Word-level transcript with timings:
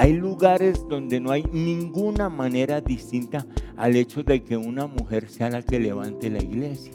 Hay 0.00 0.14
lugares 0.14 0.88
donde 0.88 1.20
no 1.20 1.30
hay 1.30 1.42
ninguna 1.52 2.30
manera 2.30 2.80
distinta 2.80 3.44
al 3.76 3.96
hecho 3.96 4.22
de 4.22 4.42
que 4.42 4.56
una 4.56 4.86
mujer 4.86 5.28
sea 5.28 5.50
la 5.50 5.60
que 5.60 5.78
levante 5.78 6.30
la 6.30 6.42
iglesia. 6.42 6.94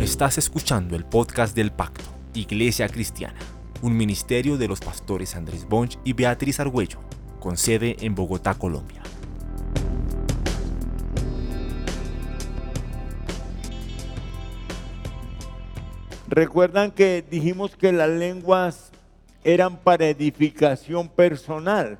Estás 0.00 0.38
escuchando 0.38 0.96
el 0.96 1.04
podcast 1.04 1.54
del 1.54 1.70
Pacto, 1.70 2.02
Iglesia 2.32 2.88
Cristiana, 2.88 3.38
un 3.82 3.94
ministerio 3.94 4.56
de 4.56 4.68
los 4.68 4.80
pastores 4.80 5.36
Andrés 5.36 5.68
Bonch 5.68 5.98
y 6.02 6.14
Beatriz 6.14 6.60
Argüello, 6.60 6.98
con 7.40 7.58
sede 7.58 7.98
en 8.00 8.14
Bogotá, 8.14 8.54
Colombia. 8.54 9.02
Recuerdan 16.26 16.90
que 16.92 17.22
dijimos 17.30 17.76
que 17.76 17.92
las 17.92 18.08
lenguas 18.08 18.92
eran 19.44 19.76
para 19.76 20.08
edificación 20.08 21.10
personal. 21.10 21.98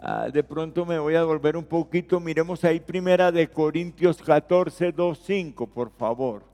Ah, 0.00 0.28
de 0.32 0.44
pronto 0.44 0.86
me 0.86 0.98
voy 0.98 1.16
a 1.16 1.24
volver 1.24 1.56
un 1.56 1.64
poquito. 1.64 2.20
Miremos 2.20 2.62
ahí 2.64 2.78
primera 2.78 3.32
de 3.32 3.48
Corintios 3.48 4.22
14, 4.22 4.92
2, 4.92 5.20
5, 5.24 5.66
por 5.66 5.90
favor. 5.90 6.44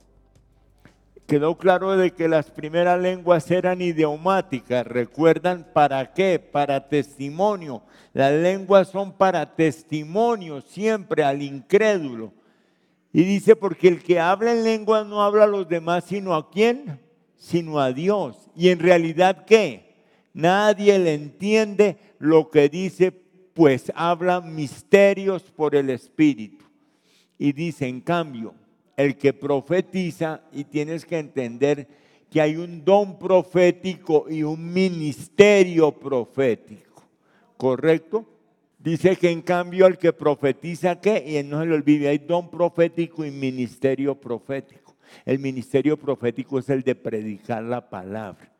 Quedó 1.27 1.55
claro 1.55 1.95
de 1.95 2.11
que 2.11 2.27
las 2.27 2.49
primeras 2.49 2.99
lenguas 2.99 3.49
eran 3.51 3.81
idiomáticas. 3.81 4.85
¿Recuerdan 4.85 5.67
para 5.73 6.13
qué? 6.13 6.39
Para 6.39 6.87
testimonio. 6.87 7.83
Las 8.13 8.31
lenguas 8.33 8.89
son 8.89 9.11
para 9.11 9.55
testimonio 9.55 10.61
siempre 10.61 11.23
al 11.23 11.41
incrédulo. 11.41 12.33
Y 13.13 13.23
dice, 13.23 13.55
porque 13.55 13.87
el 13.87 14.03
que 14.03 14.19
habla 14.19 14.53
en 14.53 14.63
lengua 14.63 15.03
no 15.03 15.21
habla 15.21 15.43
a 15.43 15.47
los 15.47 15.69
demás, 15.69 16.03
sino 16.05 16.33
a 16.33 16.49
quién? 16.49 16.99
Sino 17.37 17.79
a 17.79 17.91
Dios. 17.91 18.49
Y 18.55 18.69
en 18.69 18.79
realidad, 18.79 19.45
¿qué? 19.45 19.95
Nadie 20.33 20.97
le 20.99 21.13
entiende 21.13 21.97
lo 22.19 22.49
que 22.49 22.69
dice, 22.69 23.24
pues 23.55 23.89
habla 23.95 24.41
misterios 24.41 25.41
por 25.43 25.75
el 25.75 25.89
Espíritu. 25.89 26.65
Y 27.39 27.53
dice, 27.53 27.87
en 27.87 28.01
cambio, 28.01 28.53
el 28.97 29.15
que 29.15 29.31
profetiza, 29.31 30.41
y 30.51 30.65
tienes 30.65 31.05
que 31.05 31.17
entender 31.17 31.87
que 32.29 32.41
hay 32.41 32.57
un 32.57 32.83
don 32.83 33.17
profético 33.17 34.25
y 34.29 34.43
un 34.43 34.73
ministerio 34.73 35.93
profético. 35.93 37.03
¿Correcto? 37.55 38.25
Dice 38.77 39.15
que 39.15 39.29
en 39.29 39.41
cambio 39.41 39.87
el 39.87 39.97
que 39.97 40.11
profetiza, 40.11 40.99
¿qué? 40.99 41.39
Y 41.39 41.41
no 41.47 41.61
se 41.61 41.67
le 41.67 41.75
olvide, 41.75 42.09
hay 42.09 42.17
don 42.17 42.49
profético 42.49 43.23
y 43.23 43.31
ministerio 43.31 44.15
profético. 44.15 44.97
El 45.23 45.39
ministerio 45.39 45.95
profético 45.95 46.59
es 46.59 46.69
el 46.69 46.83
de 46.83 46.93
predicar 46.93 47.63
la 47.63 47.89
palabra. 47.89 48.51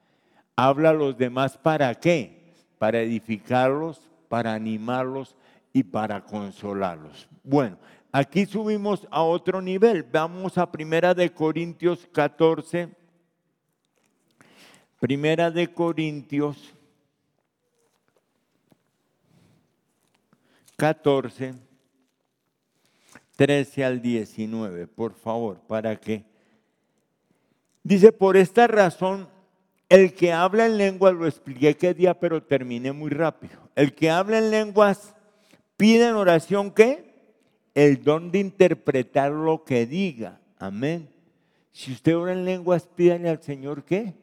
Habla 0.56 0.92
a 0.92 0.94
los 0.94 1.18
demás 1.18 1.58
para 1.58 1.94
qué? 1.96 2.54
Para 2.78 3.02
edificarlos, 3.02 4.10
para 4.28 4.54
animarlos 4.54 5.36
y 5.74 5.84
para 5.84 6.24
consolarlos. 6.24 7.28
Bueno, 7.44 7.78
aquí 8.12 8.46
subimos 8.46 9.08
a 9.12 9.22
otro 9.24 9.62
nivel. 9.62 10.04
Vamos 10.04 10.58
a 10.58 10.72
Primera 10.72 11.14
de 11.14 11.32
Corintios 11.32 12.08
14. 12.14 12.90
Primera 15.00 15.52
de 15.52 15.68
Corintios 15.68 16.76
14, 20.78 21.56
13 23.36 23.86
al 23.86 24.02
19, 24.02 24.88
por 24.88 25.14
favor, 25.14 25.60
para 25.68 25.96
que... 26.00 26.26
Dice, 27.84 28.12
por 28.12 28.36
esta 28.36 28.68
razón, 28.68 29.30
el 29.90 30.14
que 30.14 30.32
habla 30.32 30.66
en 30.66 30.78
lenguas, 30.78 31.14
lo 31.14 31.28
expliqué 31.28 31.76
qué 31.76 31.94
día, 31.94 32.20
pero 32.20 32.42
terminé 32.44 32.92
muy 32.92 33.12
rápido. 33.12 33.60
El 33.76 33.94
que 33.94 34.10
habla 34.10 34.40
en 34.40 34.52
lenguas 34.52 35.16
pide 35.78 36.08
en 36.08 36.16
oración 36.16 36.72
qué? 36.72 37.14
El 37.74 38.04
don 38.04 38.32
de 38.32 38.40
interpretar 38.40 39.32
lo 39.32 39.64
que 39.64 39.86
diga. 39.86 40.40
Amén. 40.58 41.10
Si 41.72 41.92
usted 41.92 42.16
ora 42.16 42.32
en 42.32 42.46
lenguas, 42.46 42.88
pídale 42.96 43.30
al 43.30 43.44
Señor 43.44 43.84
qué? 43.84 44.14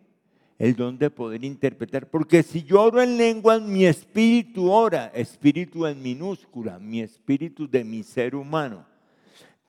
el 0.63 0.77
don 0.77 0.97
de 0.97 1.11
poder 1.11 1.43
interpretar. 1.43 2.09
Porque 2.09 2.45
si 2.45 2.63
yo 2.63 2.83
oro 2.83 3.03
en 3.03 3.17
lenguas, 3.17 3.61
mi 3.61 3.85
espíritu 3.85 4.71
ora, 4.71 5.11
espíritu 5.13 5.89
en 5.89 6.01
minúscula, 6.01 6.79
mi 6.79 7.01
espíritu 7.01 7.69
de 7.69 7.83
mi 7.83 8.05
ser 8.05 8.37
humano. 8.37 8.87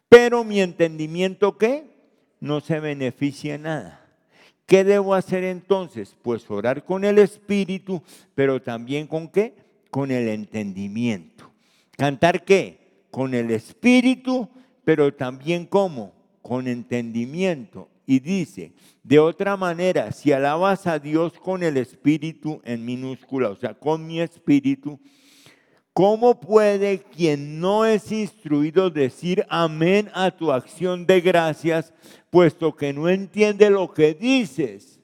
Pero 0.07 0.43
mi 0.43 0.61
entendimiento, 0.61 1.57
¿qué? 1.57 1.85
No 2.39 2.61
se 2.61 2.79
beneficia 2.79 3.57
nada. 3.57 4.02
¿Qué 4.65 4.83
debo 4.83 5.13
hacer 5.13 5.43
entonces? 5.43 6.15
Pues 6.21 6.49
orar 6.49 6.83
con 6.83 7.03
el 7.03 7.17
espíritu, 7.19 8.01
pero 8.35 8.61
también 8.61 9.07
con 9.07 9.27
qué? 9.27 9.55
Con 9.89 10.11
el 10.11 10.27
entendimiento. 10.29 11.51
¿Cantar 11.97 12.43
qué? 12.43 13.03
Con 13.11 13.33
el 13.33 13.51
espíritu, 13.51 14.49
pero 14.83 15.13
también 15.13 15.65
cómo? 15.65 16.13
Con 16.41 16.67
entendimiento 16.67 17.89
y 18.05 18.19
dice, 18.19 18.73
de 19.03 19.19
otra 19.19 19.55
manera, 19.55 20.11
si 20.11 20.31
alabas 20.31 20.87
a 20.87 20.99
Dios 20.99 21.33
con 21.33 21.63
el 21.63 21.77
espíritu 21.77 22.61
en 22.63 22.83
minúscula, 22.83 23.49
o 23.49 23.55
sea, 23.55 23.73
con 23.73 24.05
mi 24.05 24.19
espíritu, 24.19 24.99
¿cómo 25.93 26.39
puede 26.39 26.99
quien 26.99 27.59
no 27.59 27.85
es 27.85 28.11
instruido 28.11 28.89
decir 28.89 29.45
amén 29.49 30.09
a 30.13 30.31
tu 30.31 30.51
acción 30.51 31.05
de 31.05 31.21
gracias, 31.21 31.93
puesto 32.29 32.75
que 32.75 32.91
no 32.91 33.07
entiende 33.07 33.69
lo 33.69 33.93
que 33.93 34.13
dices? 34.13 34.99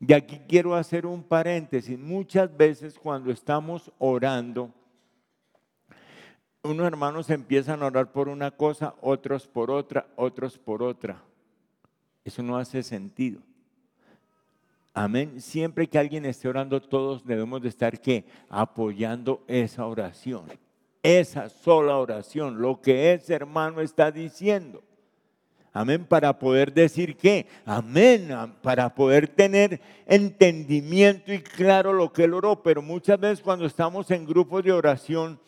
Y 0.00 0.14
aquí 0.14 0.40
quiero 0.48 0.74
hacer 0.74 1.04
un 1.04 1.22
paréntesis. 1.22 1.98
Muchas 1.98 2.56
veces 2.56 2.98
cuando 2.98 3.30
estamos 3.30 3.92
orando, 3.98 4.72
unos 6.62 6.86
hermanos 6.86 7.28
empiezan 7.28 7.82
a 7.82 7.86
orar 7.86 8.10
por 8.10 8.28
una 8.28 8.50
cosa, 8.50 8.94
otros 9.02 9.46
por 9.46 9.70
otra, 9.70 10.06
otros 10.16 10.58
por 10.58 10.82
otra. 10.82 11.22
Eso 12.24 12.42
no 12.42 12.56
hace 12.56 12.82
sentido. 12.82 13.42
Amén. 15.02 15.40
Siempre 15.40 15.86
que 15.86 15.98
alguien 15.98 16.26
esté 16.26 16.46
orando, 16.46 16.78
todos 16.78 17.24
debemos 17.24 17.62
de 17.62 17.70
estar 17.70 17.98
que 17.98 18.26
apoyando 18.50 19.42
esa 19.48 19.86
oración. 19.86 20.42
Esa 21.02 21.48
sola 21.48 21.96
oración, 21.96 22.60
lo 22.60 22.82
que 22.82 23.14
ese 23.14 23.32
hermano 23.32 23.80
está 23.80 24.12
diciendo. 24.12 24.82
Amén, 25.72 26.04
para 26.04 26.38
poder 26.38 26.74
decir 26.74 27.16
qué. 27.16 27.46
Amén, 27.64 28.28
para 28.60 28.94
poder 28.94 29.26
tener 29.26 29.80
entendimiento 30.04 31.32
y 31.32 31.40
claro 31.40 31.94
lo 31.94 32.12
que 32.12 32.24
él 32.24 32.34
oró. 32.34 32.62
Pero 32.62 32.82
muchas 32.82 33.18
veces 33.18 33.40
cuando 33.40 33.64
estamos 33.64 34.10
en 34.10 34.26
grupos 34.26 34.62
de 34.64 34.72
oración, 34.72 35.40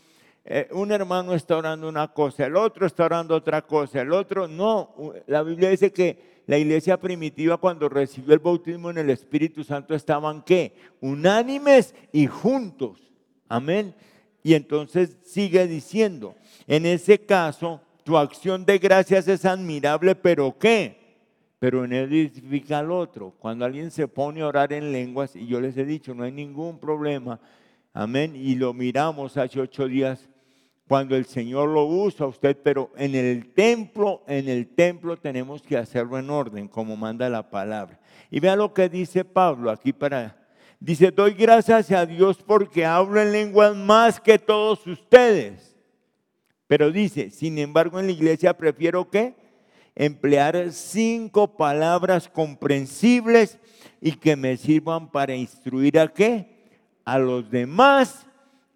eh, 0.46 0.66
un 0.72 0.92
hermano 0.92 1.34
está 1.34 1.58
orando 1.58 1.90
una 1.90 2.08
cosa, 2.08 2.46
el 2.46 2.56
otro 2.56 2.86
está 2.86 3.04
orando 3.04 3.36
otra 3.36 3.60
cosa, 3.60 4.00
el 4.00 4.14
otro 4.14 4.48
no. 4.48 4.94
La 5.26 5.42
Biblia 5.42 5.68
dice 5.68 5.92
que 5.92 6.31
la 6.46 6.58
iglesia 6.58 6.98
primitiva 6.98 7.56
cuando 7.56 7.88
recibió 7.88 8.34
el 8.34 8.40
bautismo 8.40 8.90
en 8.90 8.98
el 8.98 9.10
Espíritu 9.10 9.62
Santo 9.62 9.94
estaban 9.94 10.42
qué? 10.42 10.74
Unánimes 11.00 11.94
y 12.12 12.26
juntos. 12.26 13.12
Amén. 13.48 13.94
Y 14.42 14.54
entonces 14.54 15.16
sigue 15.22 15.66
diciendo, 15.66 16.34
en 16.66 16.86
ese 16.86 17.18
caso, 17.18 17.80
tu 18.02 18.16
acción 18.16 18.64
de 18.64 18.78
gracias 18.78 19.28
es 19.28 19.44
admirable, 19.44 20.14
pero 20.14 20.56
¿qué? 20.58 20.96
Pero 21.60 21.84
en 21.84 21.92
él 21.92 22.12
edifica 22.12 22.80
al 22.80 22.90
otro. 22.90 23.34
Cuando 23.38 23.64
alguien 23.64 23.92
se 23.92 24.08
pone 24.08 24.40
a 24.40 24.48
orar 24.48 24.72
en 24.72 24.90
lenguas, 24.90 25.36
y 25.36 25.46
yo 25.46 25.60
les 25.60 25.76
he 25.76 25.84
dicho, 25.84 26.12
no 26.12 26.24
hay 26.24 26.32
ningún 26.32 26.80
problema, 26.80 27.38
amén, 27.92 28.34
y 28.34 28.56
lo 28.56 28.72
miramos 28.72 29.36
hace 29.36 29.60
ocho 29.60 29.86
días 29.86 30.28
cuando 30.88 31.16
el 31.16 31.24
Señor 31.24 31.68
lo 31.68 31.86
usa 31.86 32.26
usted, 32.26 32.56
pero 32.62 32.90
en 32.96 33.14
el 33.14 33.52
templo, 33.54 34.22
en 34.26 34.48
el 34.48 34.66
templo 34.68 35.16
tenemos 35.16 35.62
que 35.62 35.76
hacerlo 35.76 36.18
en 36.18 36.28
orden, 36.28 36.68
como 36.68 36.96
manda 36.96 37.28
la 37.28 37.48
palabra. 37.48 37.98
Y 38.30 38.40
vea 38.40 38.56
lo 38.56 38.74
que 38.74 38.88
dice 38.88 39.24
Pablo 39.24 39.70
aquí 39.70 39.92
para... 39.92 40.38
Dice, 40.80 41.12
doy 41.12 41.34
gracias 41.34 41.92
a 41.92 42.04
Dios 42.04 42.38
porque 42.44 42.84
hablo 42.84 43.20
en 43.22 43.30
lenguas 43.30 43.76
más 43.76 44.20
que 44.20 44.38
todos 44.38 44.84
ustedes. 44.86 45.76
Pero 46.66 46.90
dice, 46.90 47.30
sin 47.30 47.58
embargo 47.58 48.00
en 48.00 48.06
la 48.06 48.12
iglesia 48.12 48.56
prefiero 48.56 49.08
que 49.08 49.34
emplear 49.94 50.72
cinco 50.72 51.56
palabras 51.56 52.28
comprensibles 52.28 53.58
y 54.00 54.12
que 54.12 54.34
me 54.36 54.56
sirvan 54.56 55.10
para 55.10 55.36
instruir 55.36 55.98
a 55.98 56.08
qué? 56.08 56.70
A 57.04 57.18
los 57.18 57.50
demás 57.50 58.26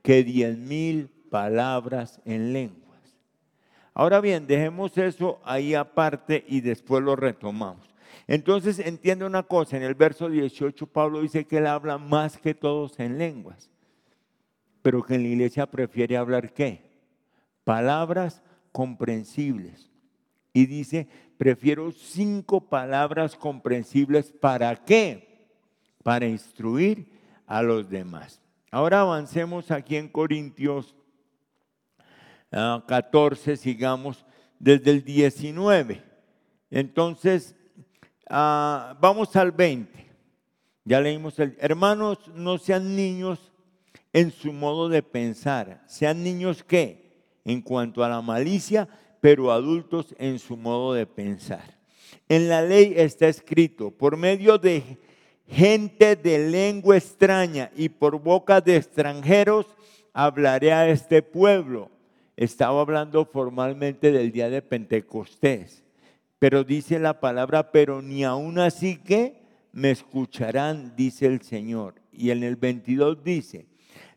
que 0.03 0.23
diez 0.23 0.57
mil 0.57 1.11
palabras 1.31 2.21
en 2.25 2.53
lenguas. 2.53 2.87
Ahora 3.95 4.21
bien, 4.21 4.47
dejemos 4.47 4.97
eso 4.99 5.41
ahí 5.45 5.75
aparte 5.75 6.45
y 6.47 6.61
después 6.61 7.03
lo 7.03 7.17
retomamos. 7.17 7.95
Entonces 8.27 8.79
entiende 8.79 9.25
una 9.25 9.45
cosa, 9.45 9.77
en 9.77 9.85
el 9.85 9.95
verso 9.95 10.29
18 10.29 10.87
Pablo 10.89 11.21
dice 11.21 11.47
que 11.47 11.59
él 11.59 11.67
habla 11.67 11.97
más 11.97 12.39
que 12.39 12.55
todos 12.55 12.99
en 12.99 13.19
lenguas, 13.19 13.71
pero 14.83 15.03
que 15.03 15.15
en 15.15 15.23
la 15.23 15.29
iglesia 15.29 15.67
prefiere 15.67 16.17
hablar 16.17 16.53
qué? 16.53 16.83
Palabras 17.65 18.43
comprensibles. 18.73 19.91
Y 20.53 20.67
dice, 20.67 21.09
prefiero 21.39 21.93
cinco 21.93 22.69
palabras 22.69 23.37
comprensibles, 23.37 24.33
¿para 24.33 24.75
qué? 24.75 25.49
Para 26.03 26.27
instruir 26.27 27.09
a 27.47 27.63
los 27.63 27.89
demás. 27.89 28.41
Ahora 28.71 29.01
avancemos 29.01 29.71
aquí 29.71 29.97
en 29.97 30.09
Corintios 30.09 30.95
14, 32.51 33.53
ah, 33.53 33.57
sigamos 33.57 34.25
desde 34.59 34.91
el 34.91 35.05
19. 35.05 36.03
Entonces, 36.71 37.55
ah, 38.29 38.97
vamos 39.01 39.35
al 39.37 39.53
20. 39.53 40.07
Ya 40.85 41.01
leímos 41.01 41.39
el, 41.39 41.57
hermanos, 41.59 42.19
no 42.35 42.59
sean 42.59 42.95
niños 42.95 43.53
en 44.13 44.31
su 44.31 44.53
modo 44.53 44.89
de 44.89 45.03
pensar, 45.03 45.83
sean 45.87 46.23
niños 46.23 46.63
que, 46.63 47.13
en 47.45 47.61
cuanto 47.61 48.03
a 48.03 48.09
la 48.09 48.23
malicia, 48.23 48.89
pero 49.21 49.51
adultos 49.51 50.15
en 50.19 50.39
su 50.39 50.57
modo 50.57 50.95
de 50.95 51.07
pensar. 51.07 51.77
En 52.29 52.49
la 52.49 52.63
ley 52.63 52.95
está 52.97 53.29
escrito, 53.29 53.91
por 53.91 54.17
medio 54.17 54.59
de 54.59 54.99
gente 55.49 56.17
de 56.17 56.51
lengua 56.51 56.97
extraña 56.97 57.71
y 57.77 57.89
por 57.89 58.21
boca 58.21 58.61
de 58.61 58.77
extranjeros, 58.77 59.67
hablaré 60.13 60.73
a 60.73 60.89
este 60.89 61.23
pueblo. 61.23 61.91
Estaba 62.37 62.81
hablando 62.83 63.25
formalmente 63.25 64.13
del 64.13 64.31
día 64.31 64.51
de 64.51 64.61
Pentecostés, 64.61 65.83
pero 66.39 66.65
dice 66.65 66.99
la 66.99 67.19
palabra, 67.19 67.73
pero 67.73 68.03
ni 68.03 68.25
aún 68.25 68.59
así 68.59 68.99
que 68.99 69.43
me 69.73 69.91
escucharán, 69.91 70.95
dice 70.97 71.27
el 71.27 71.41
Señor. 71.41 71.95
Y 72.13 72.31
en 72.31 72.43
el 72.43 72.57
22 72.57 73.25
dice, 73.25 73.67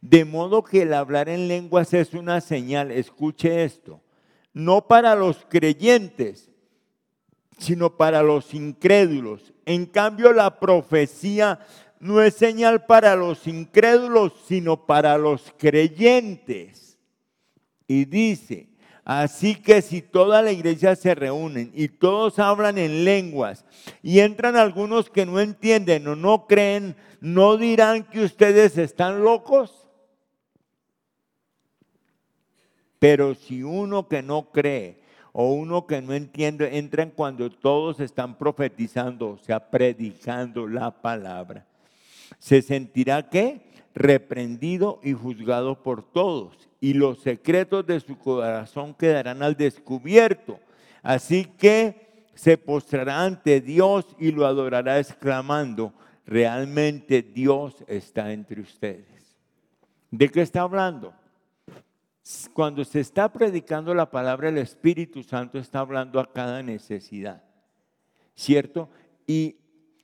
de 0.02 0.26
modo 0.26 0.64
que 0.64 0.82
el 0.82 0.94
hablar 0.94 1.30
en 1.30 1.48
lenguas 1.48 1.94
es 1.94 2.14
una 2.14 2.42
señal, 2.42 2.92
escuche 2.92 3.64
esto, 3.64 4.02
no 4.54 4.88
para 4.88 5.16
los 5.16 5.46
creyentes, 5.50 6.50
sino 7.58 7.98
para 7.98 8.24
los 8.24 8.54
incrédulos. 8.54 9.54
En 9.66 9.86
cambio, 9.86 10.34
la 10.34 10.60
profecía 10.60 11.60
no 12.00 12.22
es 12.22 12.34
señal 12.34 12.86
para 12.86 13.16
los 13.16 13.48
incrédulos, 13.48 14.34
sino 14.46 14.86
para 14.86 15.18
los 15.18 15.54
creyentes. 15.58 16.89
Y 17.90 18.06
dice, 18.06 18.70
así 19.04 19.56
que 19.56 19.82
si 19.82 20.04
toda 20.04 20.44
la 20.44 20.52
iglesia 20.52 20.96
se 20.96 21.16
reúnen 21.16 21.72
y 21.74 21.88
todos 21.88 22.38
hablan 22.38 22.78
en 22.78 23.04
lenguas 23.04 23.66
y 24.04 24.20
entran 24.20 24.56
algunos 24.56 25.10
que 25.10 25.26
no 25.26 25.40
entienden 25.40 26.08
o 26.08 26.16
no 26.16 26.46
creen, 26.46 26.96
¿no 27.20 27.58
dirán 27.58 28.04
que 28.04 28.24
ustedes 28.24 28.78
están 28.78 29.24
locos? 29.24 29.88
Pero 33.00 33.34
si 33.34 33.64
uno 33.64 34.08
que 34.08 34.22
no 34.22 34.52
cree 34.52 35.02
o 35.34 35.52
uno 35.54 35.88
que 35.88 36.00
no 36.00 36.14
entiende, 36.14 36.78
entran 36.78 37.10
cuando 37.10 37.50
todos 37.50 38.00
están 38.00 38.38
profetizando, 38.38 39.30
o 39.30 39.38
sea, 39.40 39.72
predicando 39.72 40.68
la 40.68 40.92
palabra. 40.92 41.66
Se 42.38 42.62
sentirá 42.62 43.28
que 43.28 43.69
reprendido 44.00 45.02
y 45.04 45.12
juzgado 45.12 45.84
por 45.84 46.02
todos, 46.02 46.70
y 46.80 46.94
los 46.94 47.20
secretos 47.20 47.86
de 47.86 48.00
su 48.00 48.18
corazón 48.18 48.96
quedarán 48.96 49.44
al 49.44 49.56
descubierto. 49.56 50.58
Así 51.04 51.46
que 51.46 52.26
se 52.34 52.58
postrará 52.58 53.26
ante 53.26 53.60
Dios 53.60 54.08
y 54.18 54.32
lo 54.32 54.46
adorará 54.46 54.98
exclamando, 55.00 55.94
realmente 56.26 57.22
Dios 57.22 57.84
está 57.88 58.32
entre 58.32 58.62
ustedes. 58.62 59.38
¿De 60.10 60.30
qué 60.30 60.42
está 60.42 60.62
hablando? 60.62 61.14
cuando 62.54 62.86
se 62.86 63.00
está 63.00 63.32
predicando 63.34 63.92
la 63.96 64.12
palabra, 64.12 64.50
el 64.50 64.60
Espíritu 64.60 65.24
Santo 65.24 65.58
está 65.58 65.80
hablando 65.80 66.20
a 66.20 66.32
cada 66.32 66.62
necesidad, 66.62 67.42
¿cierto? 68.36 68.88
Y, 69.26 69.56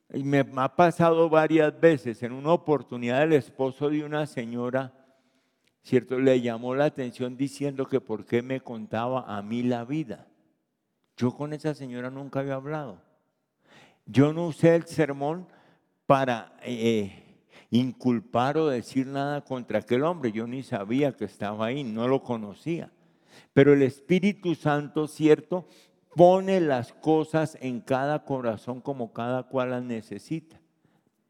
me 0.09 0.45
ha 0.55 0.75
pasado 0.75 1.29
varias 1.29 1.79
veces, 1.79 2.21
en 2.23 2.31
una 2.31 2.53
oportunidad 2.53 3.23
el 3.23 3.33
esposo 3.33 3.89
de 3.89 4.03
una 4.03 4.25
señora, 4.25 4.93
¿cierto? 5.83 6.19
Le 6.19 6.41
llamó 6.41 6.75
la 6.75 6.85
atención 6.85 7.37
diciendo 7.37 7.87
que 7.87 8.01
por 8.01 8.25
qué 8.25 8.41
me 8.41 8.61
contaba 8.61 9.25
a 9.27 9.41
mí 9.41 9.63
la 9.63 9.85
vida. 9.85 10.27
Yo 11.17 11.31
con 11.31 11.53
esa 11.53 11.73
señora 11.73 12.09
nunca 12.09 12.41
había 12.41 12.55
hablado. 12.55 13.01
Yo 14.05 14.33
no 14.33 14.47
usé 14.47 14.75
el 14.75 14.85
sermón 14.85 15.47
para... 16.05 16.57
Eh, 16.63 17.21
inculpar 17.71 18.57
o 18.57 18.67
decir 18.67 19.07
nada 19.07 19.41
contra 19.43 19.79
aquel 19.79 20.03
hombre. 20.03 20.31
Yo 20.31 20.47
ni 20.47 20.63
sabía 20.63 21.15
que 21.15 21.25
estaba 21.25 21.67
ahí, 21.67 21.83
no 21.83 22.07
lo 22.07 22.21
conocía. 22.21 22.91
Pero 23.53 23.73
el 23.73 23.81
Espíritu 23.81 24.55
Santo, 24.55 25.07
cierto, 25.07 25.67
pone 26.15 26.61
las 26.61 26.93
cosas 26.93 27.57
en 27.61 27.81
cada 27.81 28.23
corazón 28.23 28.81
como 28.81 29.11
cada 29.11 29.43
cual 29.43 29.71
las 29.71 29.83
necesita. 29.83 30.59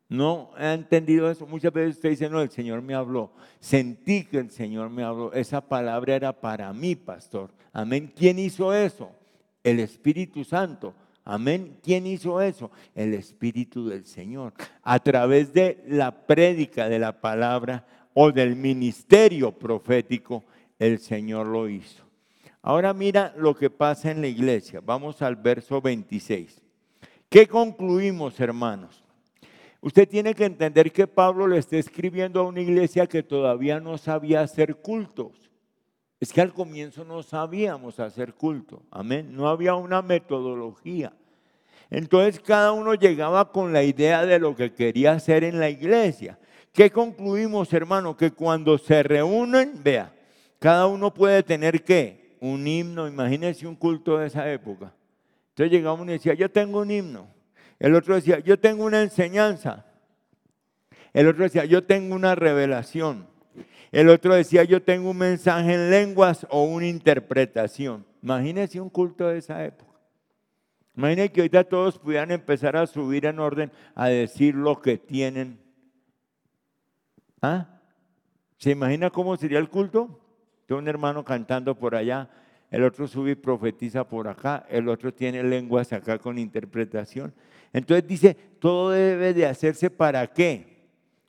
¿No 0.08 0.52
ha 0.56 0.74
entendido 0.74 1.30
eso? 1.32 1.48
Muchas 1.48 1.74
veces 1.74 1.96
usted 1.96 2.12
dice, 2.12 2.30
no, 2.30 2.40
el 2.40 2.52
Señor 2.52 2.82
me 2.84 2.94
habló. 2.94 3.32
Sentí 3.60 4.24
que 4.24 4.38
el 4.38 4.52
Señor 4.52 4.92
me 4.92 5.04
habló. 5.04 5.34
Esa 5.34 5.62
palabra 5.62 6.16
era 6.16 6.32
para 6.32 6.72
mí, 6.74 6.96
pastor. 6.96 7.50
Amén. 7.74 8.14
¿Quién 8.16 8.38
hizo 8.38 8.72
eso? 8.74 9.10
El 9.64 9.80
Espíritu 9.80 10.44
Santo. 10.44 10.94
Amén. 11.24 11.80
¿Quién 11.82 12.06
hizo 12.06 12.40
eso? 12.40 12.70
El 12.94 13.16
Espíritu 13.16 13.88
del 13.88 14.06
Señor. 14.06 14.54
A 14.84 15.00
través 15.00 15.52
de 15.52 15.84
la 15.88 16.12
prédica 16.12 16.88
de 16.88 17.00
la 17.00 17.20
palabra 17.20 17.88
o 18.14 18.32
del 18.32 18.56
ministerio 18.56 19.52
profético, 19.52 20.44
el 20.78 21.00
Señor 21.00 21.48
lo 21.48 21.68
hizo. 21.68 22.05
Ahora 22.68 22.96
mira 22.96 23.32
lo 23.38 23.56
que 23.56 23.70
pasa 23.70 24.10
en 24.10 24.22
la 24.22 24.28
iglesia. 24.28 24.82
Vamos 24.84 25.22
al 25.22 25.36
verso 25.36 25.80
26. 25.80 26.64
¿Qué 27.30 27.46
concluimos, 27.46 28.40
hermanos? 28.40 29.04
Usted 29.82 30.10
tiene 30.10 30.34
que 30.34 30.46
entender 30.46 30.92
que 30.92 31.06
Pablo 31.06 31.46
le 31.46 31.60
está 31.60 31.78
escribiendo 31.78 32.40
a 32.40 32.48
una 32.48 32.62
iglesia 32.62 33.06
que 33.06 33.22
todavía 33.22 33.80
no 33.80 34.00
sabía 34.00 34.42
hacer 34.42 34.78
cultos. 34.78 35.52
Es 36.20 36.34
que 36.34 36.42
al 36.42 36.54
comienzo 36.54 37.06
no 37.06 37.22
sabíamos 37.22 38.00
hacer 38.00 38.34
culto, 38.34 38.82
amén. 38.90 39.36
No 39.36 39.48
había 39.48 39.76
una 39.76 40.02
metodología. 40.02 41.14
Entonces 41.92 42.40
cada 42.40 42.72
uno 42.72 42.96
llegaba 42.96 43.52
con 43.52 43.74
la 43.74 43.84
idea 43.84 44.26
de 44.26 44.40
lo 44.40 44.56
que 44.56 44.74
quería 44.74 45.12
hacer 45.12 45.44
en 45.44 45.60
la 45.60 45.70
iglesia. 45.70 46.40
¿Qué 46.74 46.90
concluimos, 46.90 47.72
hermano? 47.74 48.18
Que 48.18 48.32
cuando 48.32 48.80
se 48.80 49.04
reúnen, 49.04 49.74
vea, 49.84 50.12
cada 50.58 50.88
uno 50.88 51.14
puede 51.14 51.44
tener 51.44 51.84
qué? 51.84 52.25
Un 52.46 52.68
himno, 52.68 53.08
imagínense 53.08 53.66
un 53.66 53.76
culto 53.76 54.20
de 54.20 54.28
esa 54.28 54.52
época. 54.52 54.94
Entonces 55.50 55.72
llegamos 55.72 56.08
y 56.08 56.12
decía, 56.12 56.36
yo 56.36 56.52
tengo 56.52 56.82
un 56.82 56.92
himno. 56.92 57.28
El 57.80 57.96
otro 57.96 58.14
decía, 58.14 58.38
yo 58.38 58.60
tengo 58.60 58.86
una 58.86 59.02
enseñanza. 59.02 59.84
El 61.12 61.28
otro 61.28 61.44
decía, 61.44 61.66
yo 61.66 61.84
tengo 61.84 62.14
una 62.14 62.36
revelación. 62.36 63.28
El 63.92 64.10
otro 64.10 64.36
decía, 64.36 64.64
yo 64.64 64.84
tengo 64.84 65.10
un 65.10 65.18
mensaje 65.18 65.74
en 65.74 65.90
lenguas 65.90 66.46
o 66.52 66.66
una 66.66 66.86
interpretación. 66.86 68.06
Imagínense 68.22 68.80
un 68.80 68.92
culto 68.92 69.28
de 69.28 69.40
esa 69.40 69.66
época. 69.66 70.00
Imagínense 70.96 71.32
que 71.32 71.42
ahorita 71.42 71.64
todos 71.64 71.98
pudieran 71.98 72.30
empezar 72.30 72.78
a 72.78 72.86
subir 72.86 73.26
en 73.26 73.40
orden 73.40 73.72
a 73.96 74.08
decir 74.08 74.54
lo 74.54 74.80
que 74.82 75.00
tienen. 75.00 75.60
¿Ah? 77.42 77.80
¿Se 78.60 78.70
imagina 78.70 79.10
cómo 79.10 79.36
sería 79.36 79.58
el 79.58 79.70
culto? 79.70 80.20
Tengo 80.66 80.80
un 80.80 80.88
hermano 80.88 81.24
cantando 81.24 81.76
por 81.76 81.96
allá, 81.96 82.30
el 82.72 82.84
otro 82.84 83.08
sube 83.08 83.32
y 83.32 83.36
profetiza 83.36 84.08
por 84.08 84.28
acá, 84.28 84.66
el 84.70 84.90
otro 84.90 85.14
tiene 85.14 85.44
lenguas 85.44 85.94
acá 85.94 86.18
con 86.18 86.38
interpretación. 86.38 87.34
Entonces 87.72 88.08
dice, 88.08 88.34
todo 88.60 88.92
debe 88.92 89.34
de 89.34 89.46
hacerse 89.46 89.90
para 89.90 90.26
qué? 90.28 90.88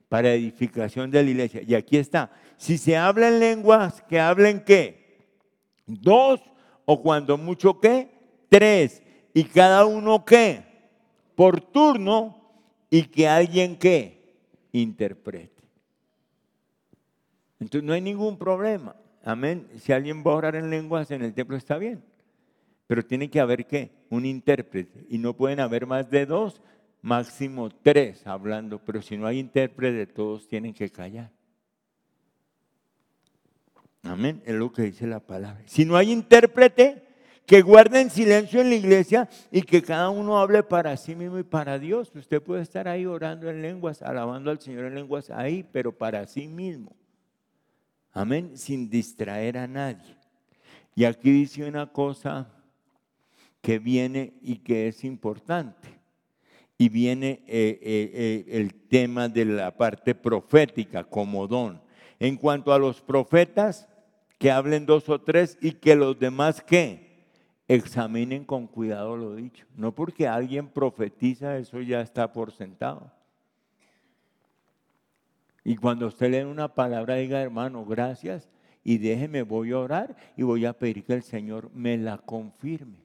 Para 0.08 0.32
edificación 0.32 1.10
de 1.10 1.22
la 1.22 1.30
iglesia. 1.30 1.62
Y 1.62 1.74
aquí 1.74 1.98
está, 1.98 2.30
si 2.56 2.78
se 2.78 2.96
habla 2.96 3.28
en 3.28 3.40
lenguas, 3.40 4.02
que 4.02 4.18
hablen 4.18 4.64
qué? 4.64 5.28
Dos 5.86 6.40
o 6.84 7.02
cuando 7.02 7.36
mucho 7.36 7.80
qué? 7.80 8.08
Tres. 8.48 9.02
Y 9.34 9.44
cada 9.44 9.84
uno 9.84 10.24
qué? 10.24 10.64
Por 11.34 11.60
turno 11.60 12.54
y 12.88 13.02
que 13.02 13.28
alguien 13.28 13.76
qué? 13.76 14.34
Interprete. 14.72 15.62
Entonces 17.60 17.86
no 17.86 17.92
hay 17.92 18.00
ningún 18.00 18.38
problema. 18.38 18.96
Amén. 19.26 19.66
Si 19.80 19.92
alguien 19.92 20.22
va 20.24 20.30
a 20.30 20.36
orar 20.36 20.54
en 20.54 20.70
lenguas 20.70 21.10
en 21.10 21.20
el 21.20 21.34
templo 21.34 21.56
está 21.56 21.78
bien. 21.78 22.00
Pero 22.86 23.04
tiene 23.04 23.28
que 23.28 23.40
haber 23.40 23.66
qué? 23.66 23.90
Un 24.08 24.24
intérprete. 24.24 25.04
Y 25.08 25.18
no 25.18 25.34
pueden 25.36 25.58
haber 25.58 25.84
más 25.84 26.08
de 26.08 26.26
dos, 26.26 26.62
máximo 27.02 27.68
tres 27.82 28.24
hablando. 28.24 28.78
Pero 28.78 29.02
si 29.02 29.16
no 29.16 29.26
hay 29.26 29.40
intérprete, 29.40 30.06
todos 30.06 30.46
tienen 30.46 30.72
que 30.72 30.88
callar. 30.90 31.32
Amén, 34.04 34.40
es 34.46 34.54
lo 34.54 34.70
que 34.72 34.82
dice 34.82 35.08
la 35.08 35.18
palabra. 35.18 35.60
Si 35.66 35.84
no 35.84 35.96
hay 35.96 36.12
intérprete, 36.12 37.02
que 37.46 37.62
guarden 37.62 38.10
silencio 38.10 38.60
en 38.60 38.70
la 38.70 38.76
iglesia 38.76 39.28
y 39.50 39.62
que 39.62 39.82
cada 39.82 40.08
uno 40.10 40.38
hable 40.38 40.62
para 40.62 40.96
sí 40.96 41.16
mismo 41.16 41.40
y 41.40 41.42
para 41.42 41.80
Dios. 41.80 42.12
Usted 42.14 42.40
puede 42.40 42.62
estar 42.62 42.86
ahí 42.86 43.06
orando 43.06 43.50
en 43.50 43.60
lenguas, 43.60 44.02
alabando 44.02 44.52
al 44.52 44.60
Señor 44.60 44.84
en 44.84 44.94
lenguas 44.94 45.30
ahí, 45.30 45.64
pero 45.72 45.90
para 45.90 46.24
sí 46.28 46.46
mismo. 46.46 46.94
Amén, 48.16 48.56
sin 48.56 48.88
distraer 48.88 49.58
a 49.58 49.66
nadie. 49.66 50.16
Y 50.94 51.04
aquí 51.04 51.30
dice 51.30 51.68
una 51.68 51.92
cosa 51.92 52.50
que 53.60 53.78
viene 53.78 54.32
y 54.40 54.56
que 54.56 54.88
es 54.88 55.04
importante. 55.04 56.00
Y 56.78 56.88
viene 56.88 57.42
eh, 57.46 57.78
eh, 57.82 58.10
eh, 58.14 58.44
el 58.48 58.72
tema 58.72 59.28
de 59.28 59.44
la 59.44 59.76
parte 59.76 60.14
profética 60.14 61.04
como 61.04 61.46
don. 61.46 61.82
En 62.18 62.38
cuanto 62.38 62.72
a 62.72 62.78
los 62.78 63.02
profetas, 63.02 63.86
que 64.38 64.50
hablen 64.50 64.86
dos 64.86 65.10
o 65.10 65.20
tres 65.20 65.58
y 65.60 65.72
que 65.72 65.94
los 65.94 66.18
demás 66.18 66.62
que 66.62 67.26
examinen 67.68 68.46
con 68.46 68.66
cuidado 68.66 69.14
lo 69.14 69.34
dicho. 69.34 69.66
No 69.74 69.94
porque 69.94 70.26
alguien 70.26 70.68
profetiza, 70.68 71.58
eso 71.58 71.82
ya 71.82 72.00
está 72.00 72.32
por 72.32 72.50
sentado. 72.50 73.12
Y 75.68 75.74
cuando 75.74 76.06
usted 76.06 76.30
lee 76.30 76.44
una 76.44 76.72
palabra, 76.72 77.16
diga, 77.16 77.42
hermano, 77.42 77.84
gracias, 77.84 78.48
y 78.84 78.98
déjeme, 78.98 79.42
voy 79.42 79.72
a 79.72 79.80
orar 79.80 80.16
y 80.36 80.44
voy 80.44 80.64
a 80.64 80.72
pedir 80.72 81.02
que 81.02 81.14
el 81.14 81.24
Señor 81.24 81.72
me 81.74 81.98
la 81.98 82.18
confirme. 82.18 82.98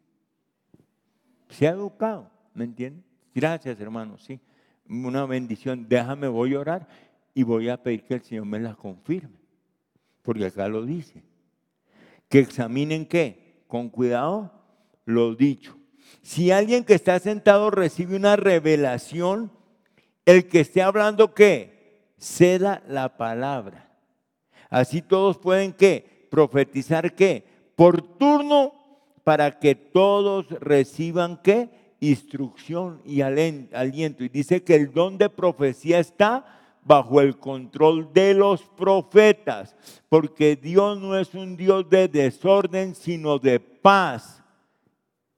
Se 1.50 1.68
ha 1.68 1.72
educado, 1.72 2.30
¿me 2.54 2.66
entiende? 2.66 3.02
Gracias, 3.34 3.80
hermano, 3.80 4.20
sí. 4.20 4.40
Una 4.88 5.26
bendición, 5.26 5.88
déjame, 5.90 6.28
voy 6.28 6.54
a 6.54 6.60
orar 6.60 6.88
y 7.34 7.42
voy 7.42 7.68
a 7.68 7.82
pedir 7.82 8.04
que 8.04 8.14
el 8.14 8.22
Señor 8.22 8.46
me 8.46 8.60
la 8.60 8.76
confirme. 8.76 9.40
Porque 10.22 10.46
acá 10.46 10.68
lo 10.68 10.86
dice. 10.86 11.24
Que 12.30 12.38
examinen 12.38 13.08
qué? 13.08 13.64
Con 13.66 13.90
cuidado 13.90 14.52
lo 15.06 15.34
dicho. 15.34 15.76
Si 16.22 16.52
alguien 16.52 16.84
que 16.84 16.94
está 16.94 17.18
sentado 17.18 17.72
recibe 17.72 18.16
una 18.16 18.36
revelación, 18.36 19.52
el 20.28 20.48
que 20.48 20.60
esté 20.60 20.84
hablando 20.84 21.34
qué? 21.34 21.81
Ceda 22.22 22.84
la 22.88 23.18
palabra. 23.18 23.90
Así 24.70 25.02
todos 25.02 25.40
pueden 25.40 25.74
qué? 25.74 26.28
Profetizar 26.30 27.16
qué? 27.16 27.44
Por 27.76 28.02
turno 28.02 28.74
para 29.24 29.58
que 29.58 29.74
todos 29.74 30.48
reciban 30.60 31.42
qué? 31.42 31.96
Instrucción 32.00 33.02
y 33.04 33.22
aliento. 33.22 34.24
Y 34.24 34.30
dice 34.30 34.64
que 34.64 34.76
el 34.76 34.94
don 34.94 35.18
de 35.18 35.30
profecía 35.30 35.98
está 35.98 36.46
bajo 36.84 37.22
el 37.22 37.38
control 37.38 38.14
de 38.14 38.36
los 38.36 38.62
profetas, 38.62 39.76
porque 40.08 40.56
Dios 40.56 41.00
no 41.00 41.18
es 41.18 41.34
un 41.34 41.58
Dios 41.58 41.90
de 41.90 42.08
desorden, 42.08 42.94
sino 42.94 43.40
de 43.40 43.60
paz. 43.60 44.44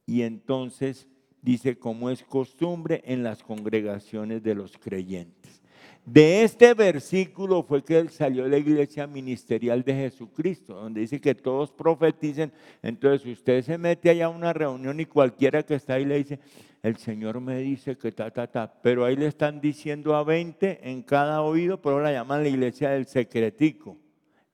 Y 0.05 0.21
entonces 0.23 1.07
dice, 1.41 1.79
como 1.79 2.09
es 2.09 2.23
costumbre 2.23 3.01
en 3.05 3.23
las 3.23 3.41
congregaciones 3.41 4.43
de 4.43 4.55
los 4.55 4.77
creyentes. 4.77 5.62
De 6.05 6.43
este 6.43 6.73
versículo 6.73 7.63
fue 7.63 7.81
que 7.81 8.09
salió 8.09 8.45
la 8.49 8.57
iglesia 8.57 9.07
ministerial 9.07 9.83
de 9.83 9.93
Jesucristo, 9.93 10.73
donde 10.73 10.99
dice 10.99 11.21
que 11.21 11.33
todos 11.33 11.71
profeticen. 11.71 12.51
Entonces 12.81 13.25
usted 13.25 13.61
se 13.61 13.77
mete 13.77 14.09
allá 14.09 14.25
a 14.25 14.29
una 14.29 14.51
reunión 14.51 14.99
y 14.99 15.05
cualquiera 15.05 15.63
que 15.63 15.75
está 15.75 15.93
ahí 15.93 16.03
le 16.03 16.17
dice, 16.17 16.39
el 16.81 16.97
Señor 16.97 17.39
me 17.39 17.59
dice 17.59 17.97
que 17.97 18.11
ta, 18.11 18.29
ta, 18.31 18.47
ta. 18.47 18.81
Pero 18.81 19.05
ahí 19.05 19.15
le 19.15 19.27
están 19.27 19.61
diciendo 19.61 20.13
a 20.15 20.25
20 20.25 20.89
en 20.89 21.03
cada 21.03 21.41
oído, 21.41 21.81
pero 21.81 22.01
la 22.01 22.11
llaman 22.11 22.43
la 22.43 22.49
iglesia 22.49 22.89
del 22.89 23.05
secretico. 23.07 23.97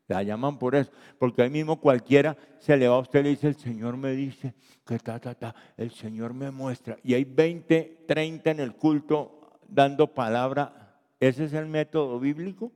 La 0.07 0.21
llaman 0.21 0.59
por 0.59 0.75
eso, 0.75 0.91
porque 1.17 1.41
ahí 1.41 1.49
mismo 1.49 1.79
cualquiera 1.79 2.37
se 2.59 2.77
le 2.77 2.87
va 2.87 2.95
a 2.95 2.99
usted 2.99 3.21
y 3.21 3.23
le 3.23 3.29
dice, 3.29 3.47
el 3.47 3.55
Señor 3.55 3.97
me 3.97 4.11
dice 4.11 4.53
que 4.85 4.99
ta, 4.99 5.19
ta, 5.19 5.33
ta, 5.33 5.55
el 5.77 5.91
Señor 5.91 6.33
me 6.33 6.51
muestra. 6.51 6.97
Y 7.03 7.15
hay 7.15 7.23
20, 7.23 8.05
30 8.07 8.51
en 8.51 8.59
el 8.59 8.75
culto 8.75 9.59
dando 9.67 10.13
palabra 10.13 10.88
ese 11.19 11.45
es 11.45 11.53
el 11.53 11.65
método 11.65 12.19
bíblico. 12.19 12.71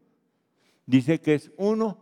Dice 0.85 1.19
que 1.19 1.35
es 1.35 1.51
uno. 1.57 1.97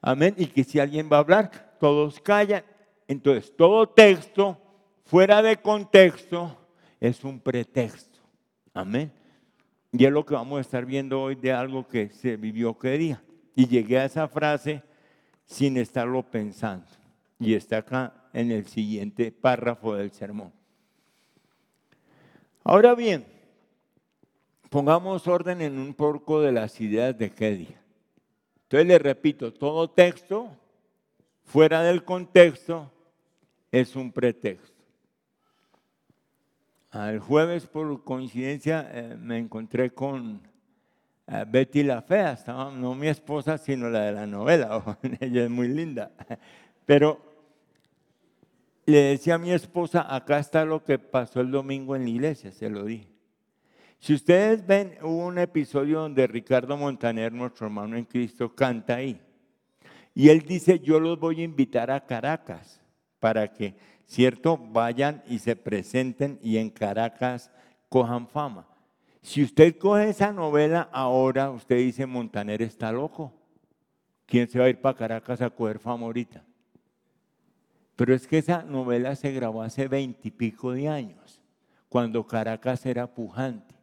Amén. 0.00 0.34
Y 0.36 0.46
que 0.46 0.64
si 0.64 0.78
alguien 0.78 1.08
va 1.12 1.16
a 1.16 1.20
hablar, 1.20 1.76
todos 1.80 2.20
callan. 2.20 2.64
Entonces, 3.08 3.54
todo 3.56 3.88
texto 3.88 4.60
fuera 5.04 5.42
de 5.42 5.56
contexto 5.56 6.56
es 7.00 7.24
un 7.24 7.40
pretexto. 7.40 8.20
Amén. 8.72 9.12
Y 9.92 10.04
es 10.04 10.12
lo 10.12 10.24
que 10.24 10.34
vamos 10.34 10.58
a 10.58 10.60
estar 10.60 10.86
viendo 10.86 11.20
hoy 11.20 11.34
de 11.34 11.52
algo 11.52 11.86
que 11.88 12.10
se 12.10 12.36
vivió 12.36 12.78
que 12.78 12.96
día. 12.96 13.22
Y 13.56 13.66
llegué 13.66 13.98
a 13.98 14.04
esa 14.04 14.28
frase 14.28 14.82
sin 15.44 15.76
estarlo 15.76 16.22
pensando. 16.22 16.86
Y 17.40 17.54
está 17.54 17.78
acá 17.78 18.14
en 18.32 18.52
el 18.52 18.66
siguiente 18.66 19.32
párrafo 19.32 19.96
del 19.96 20.12
sermón. 20.12 20.52
Ahora 22.62 22.94
bien, 22.94 23.26
pongamos 24.70 25.26
orden 25.26 25.60
en 25.60 25.78
un 25.78 25.92
poco 25.92 26.40
de 26.40 26.52
las 26.52 26.80
ideas 26.80 27.18
de 27.18 27.28
día. 27.28 27.82
Entonces 28.62 28.86
le 28.86 28.98
repito, 28.98 29.52
todo 29.52 29.90
texto 29.90 30.48
fuera 31.44 31.82
del 31.82 32.04
contexto 32.04 32.90
es 33.70 33.94
un 33.96 34.12
pretexto. 34.12 34.70
El 36.92 37.20
jueves, 37.20 37.66
por 37.66 38.02
coincidencia, 38.02 38.88
eh, 38.92 39.16
me 39.16 39.38
encontré 39.38 39.90
con 39.90 40.40
eh, 41.26 41.44
Betty 41.46 41.82
la 41.82 42.02
Fea, 42.02 42.36
no 42.46 42.94
mi 42.94 43.08
esposa, 43.08 43.58
sino 43.58 43.88
la 43.90 44.02
de 44.02 44.12
la 44.12 44.26
novela. 44.26 44.98
Ella 45.20 45.44
es 45.44 45.50
muy 45.50 45.68
linda. 45.68 46.10
Pero 46.86 47.20
le 48.86 48.98
decía 49.02 49.34
a 49.34 49.38
mi 49.38 49.52
esposa, 49.52 50.12
acá 50.12 50.38
está 50.38 50.64
lo 50.64 50.82
que 50.82 50.98
pasó 50.98 51.40
el 51.40 51.50
domingo 51.50 51.94
en 51.94 52.04
la 52.04 52.10
iglesia, 52.10 52.50
se 52.50 52.68
lo 52.68 52.84
dije. 52.84 53.19
Si 54.00 54.14
ustedes 54.14 54.66
ven, 54.66 54.96
hubo 55.02 55.26
un 55.26 55.38
episodio 55.38 56.00
donde 56.00 56.26
Ricardo 56.26 56.74
Montaner, 56.74 57.32
nuestro 57.32 57.66
hermano 57.66 57.98
en 57.98 58.06
Cristo, 58.06 58.54
canta 58.54 58.96
ahí. 58.96 59.20
Y 60.14 60.30
él 60.30 60.40
dice, 60.40 60.80
yo 60.80 60.98
los 60.98 61.20
voy 61.20 61.42
a 61.42 61.44
invitar 61.44 61.90
a 61.90 62.06
Caracas 62.06 62.80
para 63.20 63.52
que, 63.52 63.74
cierto, 64.06 64.56
vayan 64.56 65.22
y 65.28 65.38
se 65.38 65.54
presenten 65.54 66.38
y 66.42 66.56
en 66.56 66.70
Caracas 66.70 67.50
cojan 67.90 68.26
fama. 68.26 68.66
Si 69.20 69.42
usted 69.42 69.76
coge 69.76 70.08
esa 70.08 70.32
novela 70.32 70.88
ahora, 70.92 71.50
usted 71.50 71.76
dice, 71.76 72.06
Montaner 72.06 72.62
está 72.62 72.90
loco. 72.92 73.34
¿Quién 74.24 74.48
se 74.48 74.58
va 74.58 74.64
a 74.64 74.70
ir 74.70 74.80
para 74.80 74.96
Caracas 74.96 75.42
a 75.42 75.50
coger 75.50 75.78
fama 75.78 76.06
ahorita? 76.06 76.42
Pero 77.96 78.14
es 78.14 78.26
que 78.26 78.38
esa 78.38 78.62
novela 78.62 79.14
se 79.14 79.30
grabó 79.30 79.60
hace 79.60 79.88
veintipico 79.88 80.72
de 80.72 80.88
años, 80.88 81.42
cuando 81.90 82.26
Caracas 82.26 82.86
era 82.86 83.06
pujante. 83.06 83.79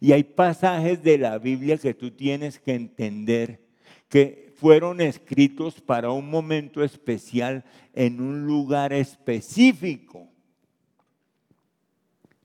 Y 0.00 0.12
hay 0.12 0.24
pasajes 0.24 1.02
de 1.02 1.18
la 1.18 1.38
Biblia 1.38 1.78
que 1.78 1.94
tú 1.94 2.10
tienes 2.10 2.58
que 2.58 2.74
entender 2.74 3.60
que 4.08 4.52
fueron 4.56 5.00
escritos 5.00 5.80
para 5.80 6.10
un 6.10 6.30
momento 6.30 6.82
especial 6.82 7.64
en 7.92 8.20
un 8.20 8.46
lugar 8.46 8.92
específico. 8.92 10.28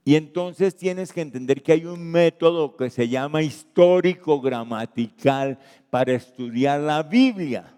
Y 0.04 0.16
entonces 0.16 0.76
tienes 0.76 1.12
que 1.12 1.20
entender 1.20 1.62
que 1.62 1.72
hay 1.72 1.84
un 1.84 2.02
método 2.02 2.76
que 2.76 2.90
se 2.90 3.08
llama 3.08 3.42
histórico 3.42 4.40
gramatical 4.40 5.58
para 5.90 6.12
estudiar 6.12 6.80
la 6.80 7.02
Biblia. 7.02 7.72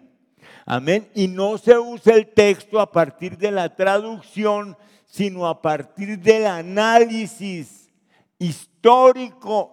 Amén. 0.65 1.07
Y 1.13 1.27
no 1.27 1.59
se 1.59 1.77
usa 1.77 2.15
el 2.15 2.27
texto 2.27 2.79
a 2.79 2.91
partir 2.91 3.37
de 3.37 3.51
la 3.51 3.75
traducción, 3.75 4.75
sino 5.05 5.47
a 5.47 5.61
partir 5.61 6.17
del 6.19 6.47
análisis 6.47 7.91
histórico 8.39 8.74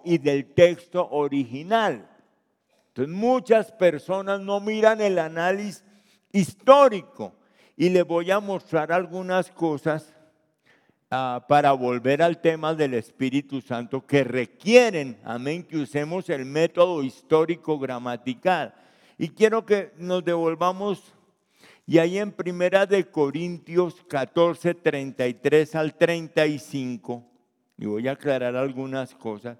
y 0.03 0.17
del 0.17 0.53
texto 0.53 1.07
original. 1.11 2.09
Entonces 2.87 3.13
muchas 3.13 3.71
personas 3.71 4.39
no 4.39 4.59
miran 4.59 5.01
el 5.01 5.19
análisis 5.19 5.83
histórico 6.31 7.33
y 7.77 7.89
le 7.89 8.01
voy 8.01 8.31
a 8.31 8.39
mostrar 8.39 8.91
algunas 8.91 9.51
cosas 9.51 10.15
ah, 11.11 11.45
para 11.47 11.73
volver 11.73 12.23
al 12.23 12.41
tema 12.41 12.73
del 12.73 12.95
Espíritu 12.95 13.61
Santo 13.61 14.03
que 14.03 14.23
requieren, 14.23 15.19
amén, 15.23 15.63
que 15.63 15.77
usemos 15.77 16.27
el 16.29 16.45
método 16.45 17.03
histórico 17.03 17.77
gramatical. 17.77 18.73
Y 19.19 19.29
quiero 19.29 19.63
que 19.63 19.93
nos 19.97 20.25
devolvamos 20.25 21.13
y 21.85 21.99
ahí 21.99 22.17
en 22.17 22.31
Primera 22.31 22.87
de 22.87 23.05
Corintios 23.05 23.95
14, 24.07 24.73
33 24.73 25.75
al 25.75 25.93
35 25.93 27.32
y 27.83 27.85
voy 27.85 28.07
a 28.07 28.13
aclarar 28.13 28.55
algunas 28.55 29.13
cosas, 29.13 29.57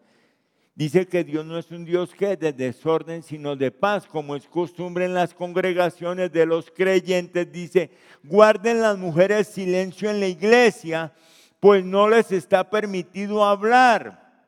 dice 0.74 1.06
que 1.06 1.26
Dios 1.26 1.46
no 1.46 1.58
es 1.58 1.70
un 1.72 1.84
Dios 1.84 2.14
que 2.14 2.38
de 2.38 2.54
desorden, 2.54 3.22
sino 3.22 3.58
de 3.58 3.70
paz, 3.70 4.08
como 4.08 4.38
es 4.38 4.48
costumbre 4.48 5.04
en 5.04 5.14
las 5.14 5.34
congregaciones 5.34 6.32
de 6.32 6.46
los 6.46 6.72
creyentes. 6.72 7.52
Dice, 7.52 7.92
guarden 8.24 8.80
las 8.80 8.98
mujeres 8.98 9.48
silencio 9.48 10.10
en 10.10 10.22
la 10.22 10.28
iglesia, 10.28 11.12
pues 11.60 11.84
no 11.84 12.08
les 12.08 12.32
está 12.32 12.70
permitido 12.70 13.44
hablar. 13.44 14.48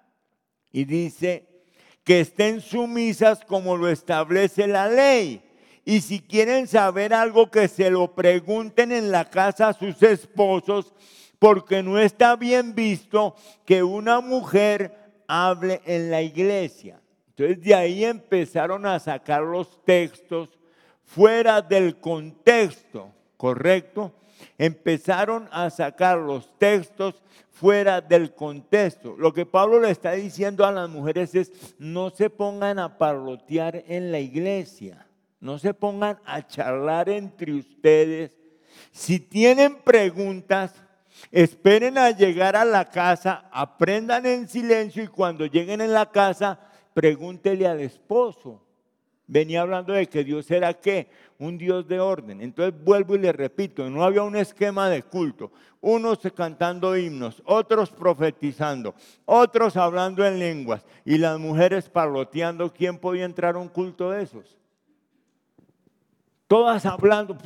Y 0.71 0.85
dice 0.85 1.45
que 2.05 2.21
estén 2.21 2.61
sumisas 2.61 3.43
como 3.43 3.75
lo 3.75 3.89
establece 3.89 4.67
la 4.67 4.87
ley. 4.87 5.41
Y 5.83 5.99
si 5.99 6.21
quieren 6.21 6.69
saber 6.69 7.13
algo, 7.13 7.51
que 7.51 7.67
se 7.67 7.89
lo 7.89 8.15
pregunten 8.15 8.93
en 8.93 9.11
la 9.11 9.29
casa 9.29 9.67
a 9.67 9.73
sus 9.73 10.01
esposos 10.01 10.93
porque 11.39 11.83
no 11.83 11.99
está 11.99 12.35
bien 12.35 12.75
visto 12.75 13.35
que 13.65 13.83
una 13.83 14.19
mujer 14.21 15.23
hable 15.27 15.81
en 15.85 16.11
la 16.11 16.21
iglesia. 16.21 16.99
Entonces 17.29 17.61
de 17.61 17.75
ahí 17.75 18.05
empezaron 18.05 18.85
a 18.85 18.99
sacar 18.99 19.41
los 19.41 19.83
textos 19.83 20.49
fuera 21.03 21.61
del 21.61 21.99
contexto, 21.99 23.11
¿correcto? 23.37 24.13
Empezaron 24.57 25.47
a 25.51 25.69
sacar 25.69 26.17
los 26.17 26.57
textos 26.57 27.21
fuera 27.51 28.01
del 28.01 28.33
contexto. 28.33 29.15
Lo 29.17 29.33
que 29.33 29.45
Pablo 29.45 29.79
le 29.79 29.89
está 29.89 30.11
diciendo 30.13 30.65
a 30.65 30.71
las 30.71 30.89
mujeres 30.89 31.35
es, 31.35 31.51
no 31.77 32.09
se 32.09 32.29
pongan 32.29 32.79
a 32.79 32.97
parlotear 32.97 33.83
en 33.87 34.11
la 34.11 34.19
iglesia. 34.19 35.05
No 35.39 35.59
se 35.59 35.73
pongan 35.73 36.19
a 36.25 36.45
charlar 36.45 37.09
entre 37.09 37.53
ustedes. 37.53 38.37
Si 38.91 39.19
tienen 39.19 39.75
preguntas, 39.75 40.73
esperen 41.31 41.97
a 41.97 42.11
llegar 42.11 42.55
a 42.55 42.65
la 42.65 42.85
casa, 42.85 43.45
aprendan 43.51 44.25
en 44.25 44.47
silencio 44.47 45.03
y 45.03 45.07
cuando 45.07 45.45
lleguen 45.45 45.81
en 45.81 45.93
la 45.93 46.11
casa, 46.11 46.59
pregúntele 46.93 47.67
al 47.67 47.79
esposo. 47.81 48.61
Venía 49.27 49.61
hablando 49.61 49.93
de 49.93 50.07
que 50.07 50.23
Dios 50.23 50.49
era 50.51 50.73
qué? 50.73 51.09
Un 51.39 51.57
Dios 51.57 51.87
de 51.87 51.99
orden. 51.99 52.41
Entonces 52.41 52.79
vuelvo 52.83 53.15
y 53.15 53.19
le 53.19 53.31
repito, 53.31 53.89
no 53.89 54.03
había 54.03 54.21
un 54.21 54.35
esquema 54.35 54.89
de 54.89 55.01
culto. 55.03 55.51
Unos 55.81 56.19
cantando 56.35 56.95
himnos, 56.95 57.41
otros 57.45 57.91
profetizando, 57.91 58.95
otros 59.25 59.77
hablando 59.77 60.25
en 60.25 60.39
lenguas 60.39 60.85
y 61.03 61.17
las 61.17 61.39
mujeres 61.39 61.89
parloteando. 61.89 62.71
¿Quién 62.73 62.97
podía 62.97 63.25
entrar 63.25 63.55
a 63.55 63.59
un 63.59 63.69
culto 63.69 64.11
de 64.11 64.23
esos? 64.23 64.57
Todas 66.47 66.85
hablando. 66.85 67.37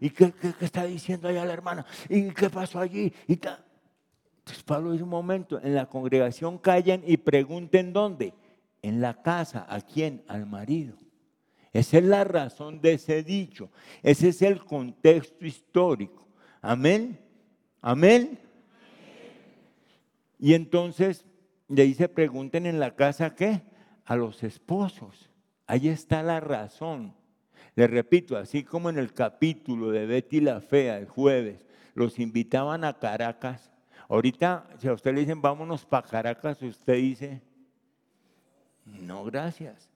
¿Y 0.00 0.10
qué, 0.10 0.32
está 0.60 0.84
diciendo 0.84 1.28
allá 1.28 1.44
la 1.44 1.52
hermana? 1.52 1.86
¿Y 2.08 2.30
qué 2.30 2.50
pasó 2.50 2.78
allí? 2.78 3.12
Y 3.26 3.32
Entonces 3.32 4.62
Pablo 4.64 4.92
dice 4.92 5.04
un 5.04 5.10
momento, 5.10 5.60
en 5.62 5.74
la 5.74 5.86
congregación 5.86 6.58
callen 6.58 7.02
y 7.06 7.16
pregunten 7.16 7.92
dónde 7.92 8.34
en 8.82 9.00
la 9.00 9.22
casa. 9.22 9.66
¿A 9.68 9.80
quién? 9.80 10.22
Al 10.28 10.46
marido. 10.46 10.96
Esa 11.72 11.98
es 11.98 12.04
la 12.04 12.24
razón 12.24 12.80
de 12.80 12.94
ese 12.94 13.22
dicho. 13.22 13.70
Ese 14.02 14.28
es 14.28 14.42
el 14.42 14.64
contexto 14.64 15.46
histórico. 15.46 16.26
Amén. 16.60 17.18
Amén. 17.80 18.38
Y 20.38 20.54
entonces 20.54 21.24
le 21.68 21.84
dice, 21.84 22.08
pregunten 22.08 22.66
en 22.66 22.80
la 22.80 22.94
casa 22.94 23.34
qué? 23.34 23.62
A 24.04 24.16
los 24.16 24.42
esposos. 24.42 25.30
Ahí 25.66 25.88
está 25.88 26.22
la 26.22 26.40
razón. 26.40 27.14
Le 27.78 27.86
repito, 27.86 28.36
así 28.36 28.64
como 28.64 28.90
en 28.90 28.98
el 28.98 29.12
capítulo 29.12 29.92
de 29.92 30.04
Betty 30.04 30.40
la 30.40 30.60
Fea 30.60 30.98
el 30.98 31.06
jueves, 31.06 31.64
los 31.94 32.18
invitaban 32.18 32.82
a 32.82 32.98
Caracas. 32.98 33.70
Ahorita, 34.08 34.66
si 34.80 34.88
a 34.88 34.92
usted 34.92 35.14
le 35.14 35.20
dicen, 35.20 35.40
vámonos 35.40 35.86
para 35.86 36.04
Caracas, 36.04 36.60
usted 36.60 36.94
dice, 36.94 37.40
no, 38.84 39.22
gracias. 39.22 39.88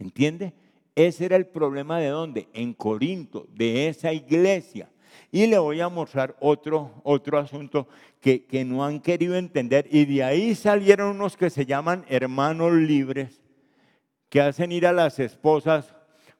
¿Entiende? 0.00 0.52
Ese 0.96 1.26
era 1.26 1.36
el 1.36 1.46
problema 1.46 2.00
de 2.00 2.08
dónde? 2.08 2.48
En 2.52 2.74
Corinto, 2.74 3.46
de 3.54 3.86
esa 3.86 4.12
iglesia. 4.12 4.90
Y 5.30 5.46
le 5.46 5.60
voy 5.60 5.80
a 5.80 5.88
mostrar 5.88 6.34
otro, 6.40 6.90
otro 7.04 7.38
asunto 7.38 7.86
que, 8.20 8.46
que 8.46 8.64
no 8.64 8.84
han 8.84 8.98
querido 8.98 9.36
entender. 9.36 9.86
Y 9.92 10.06
de 10.06 10.24
ahí 10.24 10.56
salieron 10.56 11.14
unos 11.14 11.36
que 11.36 11.50
se 11.50 11.66
llaman 11.66 12.04
hermanos 12.08 12.72
libres, 12.72 13.40
que 14.28 14.40
hacen 14.40 14.72
ir 14.72 14.88
a 14.88 14.92
las 14.92 15.20
esposas 15.20 15.94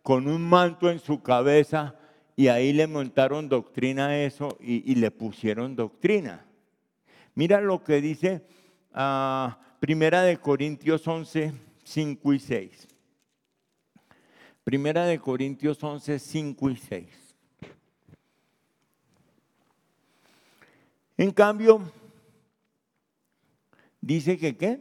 con 0.09 0.27
un 0.27 0.41
manto 0.41 0.91
en 0.91 1.01
su 1.01 1.23
cabeza 1.23 1.95
y 2.35 2.49
ahí 2.49 2.73
le 2.73 2.87
montaron 2.87 3.47
doctrina 3.47 4.07
a 4.07 4.19
eso 4.19 4.57
y, 4.59 4.95
le 4.95 5.11
pusieron 5.11 5.77
doctrina. 5.77 6.47
Mira 7.35 7.61
lo 7.61 7.85
que 7.85 8.01
dice 8.01 8.43
ah, 8.95 9.59
Primera 9.79 10.23
de 10.23 10.39
Corintios 10.39 11.07
11, 11.07 11.53
5 11.85 12.33
y 12.33 12.39
6. 12.39 12.89
Primera 14.65 15.05
de 15.05 15.19
Corintios 15.19 15.85
11, 15.85 16.19
5 16.19 16.71
y 16.71 16.77
6. 16.77 17.07
En 21.19 21.31
cambio, 21.33 21.83
dice 24.01 24.39
que 24.39 24.57
qué? 24.57 24.81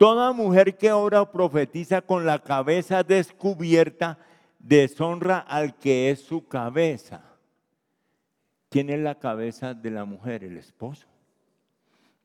Toda 0.00 0.32
mujer 0.32 0.78
que 0.78 0.92
ora 0.92 1.20
o 1.20 1.30
profetiza 1.30 2.00
con 2.00 2.24
la 2.24 2.38
cabeza 2.38 3.02
descubierta 3.02 4.18
deshonra 4.58 5.40
al 5.40 5.76
que 5.76 6.08
es 6.08 6.20
su 6.20 6.48
cabeza. 6.48 7.22
¿Quién 8.70 8.88
es 8.88 8.98
la 8.98 9.18
cabeza 9.18 9.74
de 9.74 9.90
la 9.90 10.06
mujer? 10.06 10.42
El 10.42 10.56
esposo. 10.56 11.06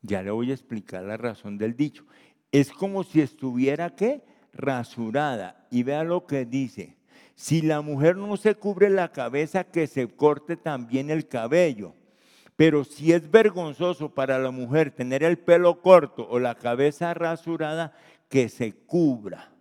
Ya 0.00 0.22
le 0.22 0.30
voy 0.30 0.52
a 0.52 0.54
explicar 0.54 1.02
la 1.02 1.18
razón 1.18 1.58
del 1.58 1.76
dicho. 1.76 2.06
Es 2.50 2.72
como 2.72 3.04
si 3.04 3.20
estuviera 3.20 3.94
qué? 3.94 4.24
Rasurada. 4.54 5.66
Y 5.70 5.82
vea 5.82 6.02
lo 6.02 6.26
que 6.26 6.46
dice. 6.46 6.96
Si 7.34 7.60
la 7.60 7.82
mujer 7.82 8.16
no 8.16 8.38
se 8.38 8.54
cubre 8.54 8.88
la 8.88 9.12
cabeza, 9.12 9.64
que 9.64 9.86
se 9.86 10.08
corte 10.08 10.56
también 10.56 11.10
el 11.10 11.28
cabello. 11.28 11.92
Pero 12.56 12.84
si 12.84 13.12
es 13.12 13.30
vergonzoso 13.30 14.14
para 14.14 14.38
la 14.38 14.50
mujer 14.50 14.90
tener 14.90 15.22
el 15.22 15.38
pelo 15.38 15.82
corto 15.82 16.26
o 16.28 16.38
la 16.38 16.54
cabeza 16.54 17.12
rasurada, 17.12 17.92
que 18.28 18.48
se 18.48 18.72
cubra. 18.72 19.52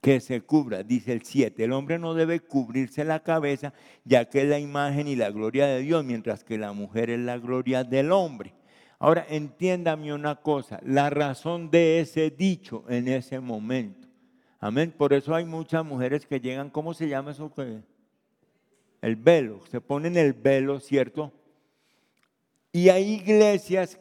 Que 0.00 0.20
se 0.20 0.42
cubra, 0.42 0.82
dice 0.82 1.12
el 1.12 1.22
7. 1.22 1.64
El 1.64 1.72
hombre 1.72 1.98
no 1.98 2.14
debe 2.14 2.40
cubrirse 2.40 3.04
la 3.04 3.22
cabeza, 3.22 3.72
ya 4.04 4.28
que 4.28 4.42
es 4.42 4.48
la 4.48 4.58
imagen 4.58 5.06
y 5.06 5.16
la 5.16 5.30
gloria 5.30 5.66
de 5.66 5.80
Dios, 5.80 6.04
mientras 6.04 6.44
que 6.44 6.58
la 6.58 6.72
mujer 6.72 7.10
es 7.10 7.20
la 7.20 7.38
gloria 7.38 7.84
del 7.84 8.12
hombre. 8.12 8.54
Ahora 8.98 9.24
entiéndame 9.28 10.12
una 10.12 10.36
cosa, 10.36 10.80
la 10.84 11.08
razón 11.08 11.70
de 11.70 12.00
ese 12.00 12.30
dicho 12.30 12.84
en 12.88 13.06
ese 13.06 13.38
momento. 13.38 14.08
Amén. 14.58 14.92
Por 14.96 15.12
eso 15.12 15.36
hay 15.36 15.44
muchas 15.44 15.84
mujeres 15.84 16.26
que 16.26 16.40
llegan, 16.40 16.68
¿cómo 16.68 16.94
se 16.94 17.08
llama 17.08 17.30
eso? 17.30 17.52
El 19.00 19.16
velo, 19.16 19.60
se 19.70 19.80
ponen 19.80 20.16
el 20.16 20.32
velo, 20.32 20.80
¿cierto? 20.80 21.32
Y 22.72 22.88
hay 22.88 23.12
iglesias 23.12 23.98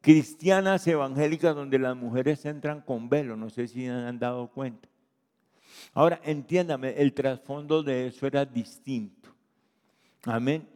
cristianas 0.00 0.86
evangélicas 0.86 1.54
donde 1.54 1.78
las 1.78 1.96
mujeres 1.96 2.44
entran 2.44 2.80
con 2.80 3.08
velo, 3.08 3.36
no 3.36 3.50
sé 3.50 3.68
si 3.68 3.86
han 3.86 4.18
dado 4.18 4.48
cuenta. 4.48 4.88
Ahora, 5.94 6.20
entiéndame, 6.24 6.94
el 7.00 7.12
trasfondo 7.12 7.82
de 7.82 8.08
eso 8.08 8.26
era 8.26 8.44
distinto. 8.44 9.30
Amén. 10.24 10.68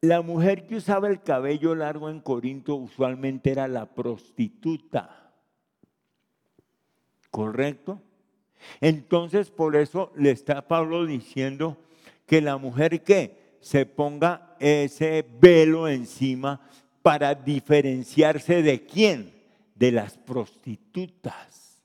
La 0.00 0.22
mujer 0.22 0.66
que 0.66 0.76
usaba 0.76 1.08
el 1.08 1.22
cabello 1.22 1.74
largo 1.74 2.08
en 2.08 2.20
Corinto 2.20 2.76
usualmente 2.76 3.50
era 3.50 3.66
la 3.66 3.86
prostituta. 3.86 5.32
¿Correcto? 7.30 8.00
Entonces, 8.80 9.50
por 9.50 9.76
eso 9.76 10.12
le 10.16 10.30
está 10.30 10.66
Pablo 10.66 11.04
diciendo 11.04 11.76
que 12.28 12.42
la 12.42 12.58
mujer 12.58 13.02
que 13.02 13.56
se 13.60 13.86
ponga 13.86 14.54
ese 14.60 15.26
velo 15.40 15.88
encima 15.88 16.60
para 17.02 17.34
diferenciarse 17.34 18.62
de 18.62 18.84
quién? 18.84 19.32
De 19.74 19.90
las 19.90 20.18
prostitutas. 20.18 21.82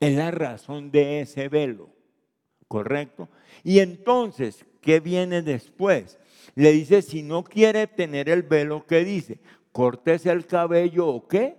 Es 0.00 0.16
la 0.16 0.32
razón 0.32 0.90
de 0.90 1.20
ese 1.20 1.48
velo, 1.48 1.88
¿correcto? 2.66 3.28
Y 3.62 3.78
entonces, 3.78 4.66
¿qué 4.80 4.98
viene 4.98 5.42
después? 5.42 6.18
Le 6.56 6.72
dice, 6.72 7.02
si 7.02 7.22
no 7.22 7.44
quiere 7.44 7.86
tener 7.86 8.28
el 8.28 8.42
velo, 8.42 8.86
¿qué 8.86 9.04
dice? 9.04 9.38
Córtese 9.70 10.30
el 10.30 10.46
cabello 10.46 11.06
o 11.06 11.28
qué? 11.28 11.56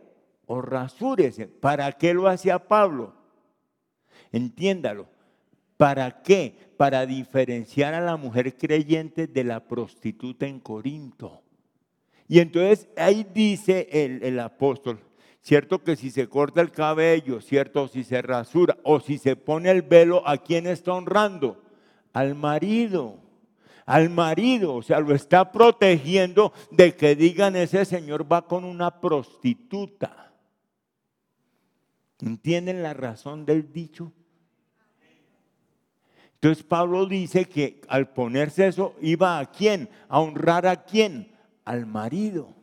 O 0.48 0.62
rasúrese. 0.62 1.48
¿Para 1.48 1.94
qué 1.94 2.14
lo 2.14 2.28
hacía 2.28 2.60
Pablo? 2.60 3.14
Entiéndalo. 4.34 5.08
¿Para 5.80 6.22
qué? 6.24 6.74
Para 6.76 7.06
diferenciar 7.06 7.94
a 7.94 8.02
la 8.02 8.18
mujer 8.18 8.58
creyente 8.58 9.28
de 9.28 9.46
la 9.46 9.66
prostituta 9.66 10.46
en 10.46 10.60
Corinto. 10.60 11.42
Y 12.28 12.40
entonces 12.40 12.90
ahí 12.98 13.26
dice 13.34 13.88
el, 13.90 14.22
el 14.22 14.42
apóstol, 14.42 15.00
cierto 15.40 15.82
que 15.82 15.96
si 15.96 16.12
se 16.12 16.28
corta 16.28 16.60
el 16.60 16.72
cabello, 16.72 17.40
cierto, 17.40 17.88
si 17.88 18.04
se 18.04 18.22
rasura 18.22 18.76
o 18.84 19.00
si 19.00 19.18
se 19.18 19.38
pone 19.38 19.72
el 19.72 19.82
velo, 19.82 20.22
¿a 20.28 20.40
quién 20.40 20.68
está 20.68 20.92
honrando? 20.92 21.64
Al 22.12 22.36
marido 22.36 23.22
al 23.86 24.10
marido, 24.12 24.76
o 24.76 24.84
sea, 24.84 25.00
lo 25.00 25.16
está 25.16 25.52
protegiendo 25.52 26.54
de 26.70 26.94
que 26.94 27.16
digan 27.16 27.56
ese 27.56 27.86
señor 27.86 28.32
va 28.32 28.46
con 28.46 28.64
una 28.64 29.00
prostituta. 29.00 30.32
¿Entienden 32.20 32.84
la 32.84 32.94
razón 32.94 33.46
del 33.46 33.74
dicho? 33.74 34.12
Entonces 36.42 36.64
Pablo 36.64 37.06
dice 37.06 37.44
que 37.44 37.82
al 37.90 38.14
ponerse 38.14 38.68
eso 38.68 38.96
iba 39.02 39.40
a 39.40 39.52
quién, 39.52 39.90
a 40.08 40.22
honrar 40.22 40.66
a 40.68 40.86
quién, 40.86 41.28
al 41.66 41.86
marido. 41.86 42.56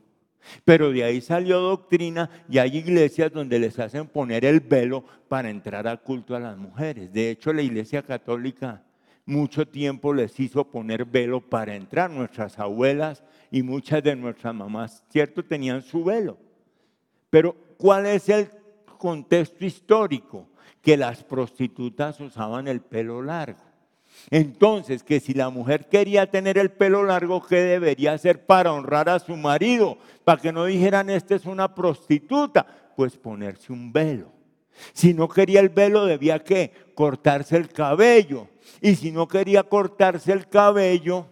Pero 0.65 0.91
de 0.91 1.05
ahí 1.05 1.21
salió 1.21 1.61
doctrina 1.61 2.31
y 2.49 2.57
hay 2.57 2.79
iglesias 2.79 3.33
donde 3.33 3.59
les 3.59 3.79
hacen 3.79 4.07
poner 4.07 4.47
el 4.47 4.61
velo 4.61 5.05
para 5.29 5.51
entrar 5.51 5.87
a 5.87 5.99
culto 5.99 6.35
a 6.35 6.41
las 6.41 6.57
mujeres. 6.57 7.13
De 7.13 7.31
hecho, 7.31 7.53
la 7.53 7.61
iglesia 7.61 8.03
católica 8.03 8.83
mucho 9.27 9.67
tiempo 9.67 10.15
les 10.15 10.39
hizo 10.41 10.65
poner 10.65 11.05
velo 11.05 11.43
para 11.43 11.75
entrar. 11.75 12.11
Nuestras 12.11 12.59
abuelas 12.59 13.23
y 13.51 13.63
muchas 13.63 14.03
de 14.03 14.17
nuestras 14.17 14.55
mamás, 14.55 15.05
¿cierto? 15.11 15.45
Tenían 15.45 15.83
su 15.83 16.03
velo. 16.03 16.39
Pero 17.29 17.55
¿cuál 17.77 18.07
es 18.07 18.29
el 18.31 18.49
contexto 18.99 19.67
histórico? 19.67 20.49
Que 20.87 20.97
las 20.97 21.25
prostitutas 21.25 22.21
usaban 22.21 22.69
el 22.69 22.81
pelo 22.81 23.21
largo. 23.21 23.59
Entonces, 24.31 25.03
que 25.03 25.19
si 25.19 25.35
la 25.35 25.51
mujer 25.51 25.89
quería 25.89 26.31
tener 26.31 26.59
el 26.59 26.71
pelo 26.71 27.03
largo, 27.03 27.45
¿qué 27.45 27.57
debería 27.57 28.13
hacer 28.13 28.47
para 28.47 28.73
honrar 28.73 29.09
a 29.09 29.19
su 29.19 29.37
marido? 29.37 29.99
Para 30.23 30.41
que 30.41 30.53
no 30.53 30.65
dijeran, 30.65 31.11
esta 31.11 31.35
es 31.35 31.45
una 31.45 31.75
prostituta, 31.75 32.65
pues 32.95 33.17
ponerse 33.17 33.73
un 33.73 33.93
velo. 33.93 34.31
Si 34.93 35.13
no 35.13 35.29
quería 35.29 35.59
el 35.59 35.71
velo, 35.71 36.07
debía 36.07 36.39
que 36.45 36.73
cortarse 36.95 37.57
el 37.57 37.69
cabello. 37.69 38.47
Y 38.81 38.95
si 38.95 39.11
no 39.11 39.27
quería 39.27 39.65
cortarse 39.65 40.31
el 40.31 40.49
cabello, 40.49 41.27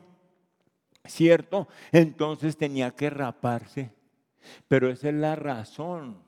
¿cierto? 1.05 1.69
Entonces 1.93 2.57
tenía 2.57 2.91
que 2.91 3.09
raparse. 3.09 3.93
Pero 4.67 4.91
esa 4.91 5.11
es 5.11 5.15
la 5.15 5.37
razón. 5.37 6.19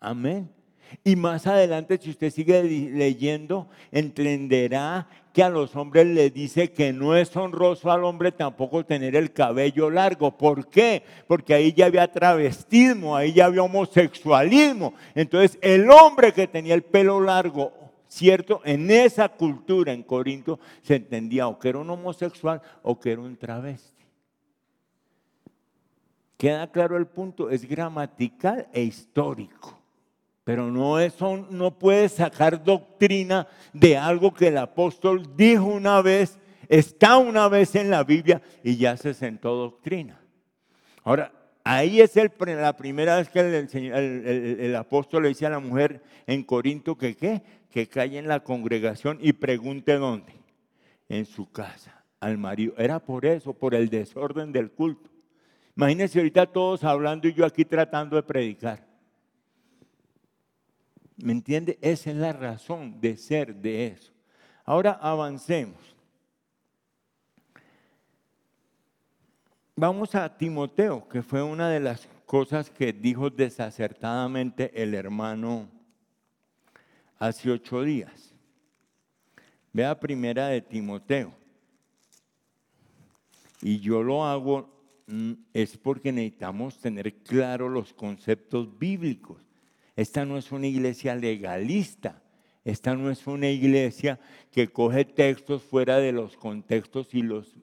Amén. 0.00 0.53
Y 1.02 1.16
más 1.16 1.46
adelante, 1.46 1.98
si 2.00 2.10
usted 2.10 2.30
sigue 2.30 2.62
leyendo, 2.62 3.68
entenderá 3.90 5.08
que 5.34 5.42
a 5.42 5.48
los 5.48 5.74
hombres 5.74 6.06
le 6.06 6.30
dice 6.30 6.70
que 6.70 6.92
no 6.92 7.16
es 7.16 7.36
honroso 7.36 7.90
al 7.90 8.04
hombre 8.04 8.30
tampoco 8.30 8.84
tener 8.84 9.16
el 9.16 9.32
cabello 9.32 9.90
largo. 9.90 10.36
¿Por 10.36 10.68
qué? 10.68 11.02
Porque 11.26 11.52
ahí 11.52 11.72
ya 11.72 11.86
había 11.86 12.10
travestismo, 12.10 13.16
ahí 13.16 13.32
ya 13.32 13.46
había 13.46 13.64
homosexualismo. 13.64 14.94
Entonces, 15.14 15.58
el 15.60 15.90
hombre 15.90 16.32
que 16.32 16.46
tenía 16.46 16.74
el 16.74 16.82
pelo 16.82 17.20
largo, 17.20 17.72
¿cierto? 18.06 18.60
En 18.64 18.88
esa 18.92 19.28
cultura 19.28 19.92
en 19.92 20.04
Corinto 20.04 20.60
se 20.82 20.94
entendía 20.94 21.48
o 21.48 21.58
que 21.58 21.70
era 21.70 21.78
un 21.78 21.90
homosexual 21.90 22.62
o 22.84 23.00
que 23.00 23.10
era 23.10 23.20
un 23.20 23.36
travesti. 23.36 24.04
¿Queda 26.36 26.70
claro 26.70 26.96
el 26.96 27.06
punto? 27.06 27.50
Es 27.50 27.68
gramatical 27.68 28.68
e 28.72 28.82
histórico. 28.82 29.83
Pero 30.44 30.70
no, 30.70 30.98
eso 30.98 31.46
no 31.50 31.78
puede 31.78 32.08
sacar 32.10 32.62
doctrina 32.62 33.48
de 33.72 33.96
algo 33.96 34.32
que 34.34 34.48
el 34.48 34.58
apóstol 34.58 35.34
dijo 35.34 35.64
una 35.64 36.02
vez, 36.02 36.38
está 36.68 37.16
una 37.16 37.48
vez 37.48 37.74
en 37.74 37.90
la 37.90 38.04
Biblia 38.04 38.42
y 38.62 38.76
ya 38.76 38.96
se 38.98 39.14
sentó 39.14 39.54
doctrina. 39.54 40.20
Ahora, 41.02 41.32
ahí 41.64 42.02
es 42.02 42.14
la 42.14 42.76
primera 42.76 43.16
vez 43.16 43.30
que 43.30 43.40
el, 43.40 44.76
apóstol 44.76 45.22
le 45.22 45.30
dice 45.30 45.46
a 45.46 45.50
la 45.50 45.60
mujer 45.60 46.02
en 46.26 46.44
Corinto 46.44 46.96
que 46.98 47.16
qué, 47.16 47.42
que 47.70 47.88
calle 47.88 48.18
en 48.18 48.28
la 48.28 48.40
congregación 48.40 49.18
y 49.22 49.32
pregunte 49.32 49.94
dónde, 49.94 50.34
en 51.08 51.24
su 51.24 51.50
casa, 51.50 52.04
al 52.20 52.36
marido. 52.36 52.74
Era 52.76 52.98
por 53.00 53.24
eso, 53.24 53.54
por 53.54 53.74
el 53.74 53.88
desorden 53.88 54.52
del 54.52 54.70
culto. 54.70 55.10
Imagínense 55.74 56.18
ahorita 56.18 56.46
todos 56.46 56.84
hablando 56.84 57.28
y 57.28 57.32
yo 57.32 57.46
aquí 57.46 57.64
tratando 57.64 58.16
de 58.16 58.22
predicar. 58.22 58.93
¿Me 61.16 61.32
entiende? 61.32 61.78
Esa 61.80 62.10
es 62.10 62.16
la 62.16 62.32
razón 62.32 63.00
de 63.00 63.16
ser 63.16 63.54
de 63.54 63.88
eso. 63.88 64.12
Ahora 64.64 64.92
avancemos. 64.92 65.94
Vamos 69.76 70.14
a 70.14 70.36
Timoteo, 70.36 71.08
que 71.08 71.22
fue 71.22 71.42
una 71.42 71.68
de 71.68 71.80
las 71.80 72.08
cosas 72.26 72.70
que 72.70 72.92
dijo 72.92 73.28
desacertadamente 73.28 74.70
el 74.80 74.94
hermano 74.94 75.68
hace 77.18 77.50
ocho 77.50 77.82
días. 77.82 78.34
Vea 79.72 79.98
primera 79.98 80.48
de 80.48 80.60
Timoteo. 80.60 81.34
Y 83.60 83.80
yo 83.80 84.02
lo 84.02 84.24
hago 84.24 84.68
mm, 85.06 85.32
es 85.52 85.76
porque 85.76 86.12
necesitamos 86.12 86.78
tener 86.78 87.12
claros 87.22 87.70
los 87.70 87.92
conceptos 87.92 88.78
bíblicos. 88.78 89.43
Esta 89.96 90.24
no 90.24 90.36
es 90.38 90.52
una 90.52 90.66
iglesia 90.66 91.14
legalista. 91.14 92.20
Esta 92.64 92.94
no 92.94 93.10
es 93.10 93.26
una 93.26 93.48
iglesia 93.48 94.18
que 94.50 94.68
coge 94.68 95.04
textos 95.04 95.62
fuera 95.62 95.98
de 95.98 96.12
los 96.12 96.36
contextos 96.36 97.14
y 97.14 97.22
los 97.22 97.54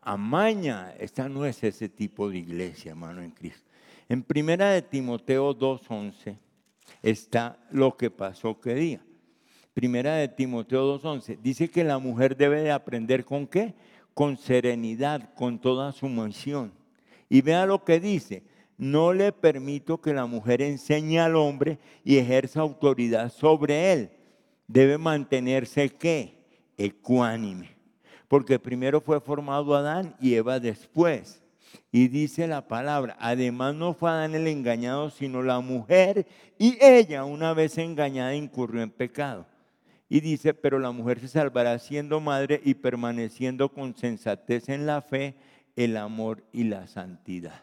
amaña. 0.00 0.94
Esta 0.98 1.28
no 1.28 1.44
es 1.44 1.62
ese 1.62 1.88
tipo 1.88 2.30
de 2.30 2.38
iglesia, 2.38 2.92
hermano 2.92 3.22
en 3.22 3.30
Cristo. 3.30 3.68
En 4.08 4.22
primera 4.22 4.70
de 4.70 4.82
Timoteo 4.82 5.56
2.11 5.56 6.38
está 7.02 7.58
lo 7.70 7.96
que 7.96 8.10
pasó 8.10 8.58
que 8.60 8.74
día. 8.74 9.00
Primera 9.74 10.14
de 10.14 10.28
Timoteo 10.28 10.98
2.11 11.00 11.38
dice 11.42 11.68
que 11.68 11.84
la 11.84 11.98
mujer 11.98 12.36
debe 12.36 12.62
de 12.62 12.70
aprender 12.70 13.24
con 13.24 13.46
qué? 13.46 13.74
Con 14.14 14.36
serenidad, 14.36 15.34
con 15.34 15.58
toda 15.58 15.92
su 15.92 16.06
sumisión. 16.06 16.72
Y 17.28 17.40
vea 17.40 17.66
lo 17.66 17.84
que 17.84 17.98
dice, 17.98 18.44
no 18.76 19.12
le 19.12 19.32
permito 19.32 20.00
que 20.00 20.12
la 20.12 20.26
mujer 20.26 20.62
enseñe 20.62 21.18
al 21.18 21.36
hombre 21.36 21.78
y 22.04 22.18
ejerza 22.18 22.60
autoridad 22.60 23.30
sobre 23.32 23.92
él. 23.92 24.10
Debe 24.66 24.98
mantenerse 24.98 25.90
qué? 25.90 26.44
Ecuánime. 26.76 27.70
Porque 28.28 28.58
primero 28.58 29.00
fue 29.00 29.20
formado 29.20 29.74
Adán 29.74 30.16
y 30.20 30.34
Eva 30.34 30.58
después. 30.58 31.40
Y 31.92 32.08
dice 32.08 32.46
la 32.46 32.66
palabra, 32.66 33.16
además 33.20 33.74
no 33.74 33.94
fue 33.94 34.10
Adán 34.10 34.34
el 34.34 34.48
engañado, 34.48 35.10
sino 35.10 35.42
la 35.42 35.60
mujer, 35.60 36.26
y 36.58 36.76
ella 36.80 37.24
una 37.24 37.52
vez 37.52 37.78
engañada 37.78 38.34
incurrió 38.34 38.82
en 38.82 38.90
pecado. 38.90 39.46
Y 40.08 40.20
dice, 40.20 40.54
pero 40.54 40.78
la 40.78 40.90
mujer 40.90 41.20
se 41.20 41.28
salvará 41.28 41.78
siendo 41.78 42.20
madre 42.20 42.60
y 42.64 42.74
permaneciendo 42.74 43.72
con 43.72 43.96
sensatez 43.96 44.68
en 44.68 44.86
la 44.86 45.02
fe, 45.02 45.34
el 45.76 45.96
amor 45.96 46.44
y 46.52 46.64
la 46.64 46.86
santidad. 46.86 47.62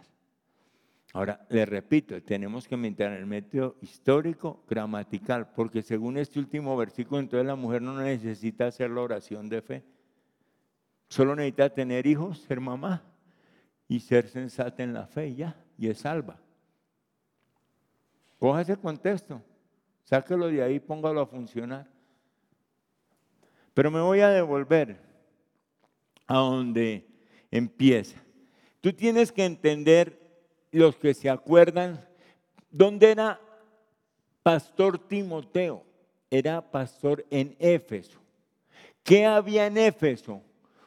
Ahora, 1.13 1.45
le 1.50 1.65
repito, 1.65 2.21
tenemos 2.24 2.67
que 2.67 2.78
meter 2.78 3.12
el 3.12 3.26
método 3.26 3.76
histórico, 3.82 4.63
gramatical, 4.69 5.52
porque 5.54 5.82
según 5.82 6.17
este 6.17 6.39
último 6.39 6.78
versículo, 6.78 7.19
entonces 7.19 7.45
la 7.45 7.56
mujer 7.56 7.82
no 7.82 7.97
necesita 8.00 8.67
hacer 8.67 8.89
la 8.91 9.02
oración 9.02 9.50
de 9.50 9.62
fe. 9.62 9.84
Solo 11.10 11.36
necesita 11.36 11.69
tener 11.69 12.08
hijos, 12.08 12.39
ser 12.39 12.62
mamá 12.62 13.04
y 13.89 14.00
ser 14.00 14.30
sensata 14.30 14.84
en 14.84 14.93
la 14.93 15.06
fe, 15.06 15.36
ya, 15.36 15.62
y 15.78 15.89
es 15.89 16.00
salva. 16.00 16.39
Coja 18.39 18.62
ese 18.62 18.78
contexto, 18.78 19.41
sáquelo 20.06 20.47
de 20.47 20.63
ahí, 20.63 20.80
póngalo 20.80 21.19
a 21.19 21.28
funcionar. 21.28 21.89
Pero 23.74 23.91
me 23.91 24.00
voy 24.00 24.21
a 24.21 24.30
devolver 24.30 24.97
a 26.26 26.38
donde 26.38 27.06
empieza. 27.52 28.17
Tú 28.80 28.93
tienes 28.93 29.34
que 29.34 29.43
entender 29.43 30.20
los 30.71 30.95
que 30.95 31.13
se 31.13 31.29
acuerdan, 31.29 32.03
¿dónde 32.69 33.12
era 33.12 33.39
pastor 34.43 34.97
Timoteo? 34.97 35.84
Era 36.29 36.62
pastor 36.62 37.25
en 37.29 37.55
Éfeso. 37.60 38.19
¿Qué 39.03 39.25
había 39.25 39.67
en 39.67 39.77
Éfeso? 39.77 40.41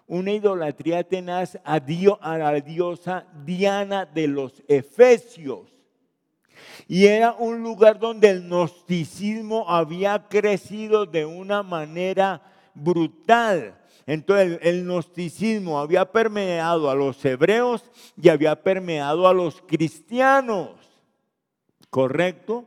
Una 0.07 0.33
idolatría 0.33 1.03
tenaz 1.05 1.59
a, 1.65 1.75
a 1.77 2.39
la 2.39 2.61
diosa 2.61 3.27
Diana 3.45 4.07
de 4.07 4.27
los 4.29 4.63
Efesios. 4.69 5.71
Y 6.87 7.07
era 7.07 7.33
un 7.33 7.63
lugar 7.63 7.99
donde 7.99 8.31
el 8.31 8.43
gnosticismo 8.43 9.69
había 9.69 10.29
crecido 10.29 11.07
de 11.07 11.25
una 11.25 11.63
manera 11.63 12.43
brutal. 12.75 13.77
Entonces 14.07 14.59
el, 14.63 14.85
gnosticismo 14.85 15.81
había 15.81 16.11
permeado 16.11 16.91
a 16.91 16.95
los 16.95 17.25
hebreos 17.25 17.83
y 18.21 18.29
había 18.29 18.63
permeado 18.63 19.27
a 19.27 19.33
los 19.33 19.63
cristianos. 19.63 20.71
¿Correcto? 21.91 22.67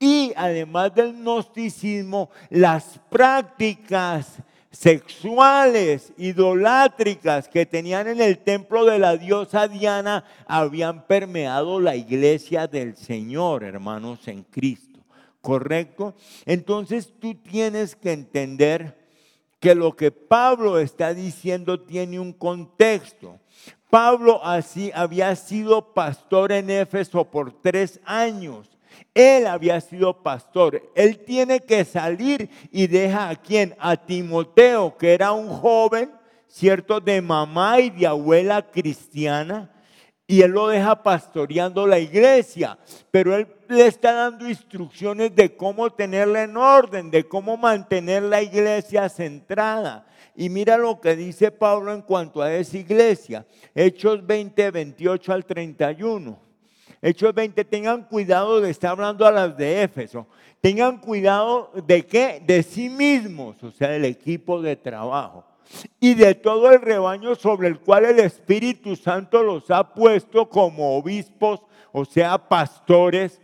Y 0.00 0.32
además 0.36 0.94
del 0.94 1.12
gnosticismo, 1.12 2.30
las 2.50 3.00
prácticas 3.10 4.42
sexuales, 4.70 6.12
idolátricas 6.16 7.48
que 7.48 7.66
tenían 7.66 8.06
en 8.08 8.20
el 8.20 8.38
templo 8.38 8.84
de 8.84 8.98
la 8.98 9.16
diosa 9.16 9.66
Diana 9.66 10.24
habían 10.46 11.06
permeado 11.06 11.80
la 11.80 11.96
iglesia 11.96 12.66
del 12.66 12.96
Señor, 12.96 13.64
hermanos, 13.64 14.26
en 14.28 14.42
Cristo. 14.44 15.00
¿Correcto? 15.40 16.14
Entonces 16.44 17.12
tú 17.18 17.34
tienes 17.34 17.96
que 17.96 18.12
entender 18.12 18.97
que 19.60 19.74
lo 19.74 19.96
que 19.96 20.10
Pablo 20.10 20.78
está 20.78 21.14
diciendo 21.14 21.80
tiene 21.80 22.20
un 22.20 22.32
contexto. 22.32 23.38
Pablo 23.90 24.44
así 24.44 24.90
había 24.94 25.34
sido 25.34 25.94
pastor 25.94 26.52
en 26.52 26.70
Éfeso 26.70 27.24
por 27.24 27.52
tres 27.60 28.00
años. 28.04 28.78
Él 29.14 29.46
había 29.46 29.80
sido 29.80 30.22
pastor. 30.22 30.82
Él 30.94 31.18
tiene 31.24 31.60
que 31.60 31.84
salir 31.84 32.50
y 32.70 32.86
deja 32.86 33.30
a 33.30 33.36
quién? 33.36 33.74
A 33.78 33.96
Timoteo, 33.96 34.96
que 34.96 35.14
era 35.14 35.32
un 35.32 35.48
joven, 35.48 36.12
¿cierto? 36.46 37.00
De 37.00 37.20
mamá 37.20 37.80
y 37.80 37.90
de 37.90 38.06
abuela 38.06 38.70
cristiana 38.70 39.72
y 40.30 40.42
él 40.42 40.50
lo 40.50 40.68
deja 40.68 41.02
pastoreando 41.02 41.86
la 41.86 41.98
iglesia, 41.98 42.78
pero 43.10 43.34
él 43.34 43.48
le 43.68 43.86
está 43.86 44.12
dando 44.12 44.48
instrucciones 44.48 45.34
de 45.34 45.54
cómo 45.56 45.90
tenerla 45.90 46.42
en 46.42 46.56
orden, 46.56 47.10
de 47.10 47.24
cómo 47.24 47.56
mantener 47.56 48.22
la 48.22 48.42
iglesia 48.42 49.08
centrada. 49.08 50.06
Y 50.34 50.48
mira 50.48 50.78
lo 50.78 51.00
que 51.00 51.16
dice 51.16 51.50
Pablo 51.50 51.92
en 51.92 52.02
cuanto 52.02 52.40
a 52.40 52.52
esa 52.54 52.78
iglesia, 52.78 53.46
Hechos 53.74 54.26
20, 54.26 54.70
28 54.70 55.32
al 55.32 55.44
31. 55.44 56.38
Hechos 57.00 57.34
20, 57.34 57.64
tengan 57.64 58.04
cuidado 58.04 58.60
de 58.60 58.70
estar 58.70 58.92
hablando 58.92 59.26
a 59.26 59.32
las 59.32 59.56
de 59.56 59.82
Éfeso. 59.82 60.26
Tengan 60.60 60.98
cuidado 60.98 61.70
de 61.86 62.04
qué? 62.04 62.42
De 62.44 62.62
sí 62.62 62.88
mismos, 62.88 63.62
o 63.62 63.70
sea, 63.70 63.90
del 63.90 64.04
equipo 64.04 64.60
de 64.60 64.74
trabajo 64.76 65.44
y 66.00 66.14
de 66.14 66.34
todo 66.34 66.70
el 66.70 66.80
rebaño 66.80 67.34
sobre 67.34 67.68
el 67.68 67.78
cual 67.78 68.04
el 68.06 68.20
Espíritu 68.20 68.96
Santo 68.96 69.42
los 69.42 69.70
ha 69.70 69.94
puesto 69.94 70.48
como 70.48 70.96
obispos, 70.96 71.60
o 71.92 72.04
sea, 72.04 72.38
pastores, 72.38 73.40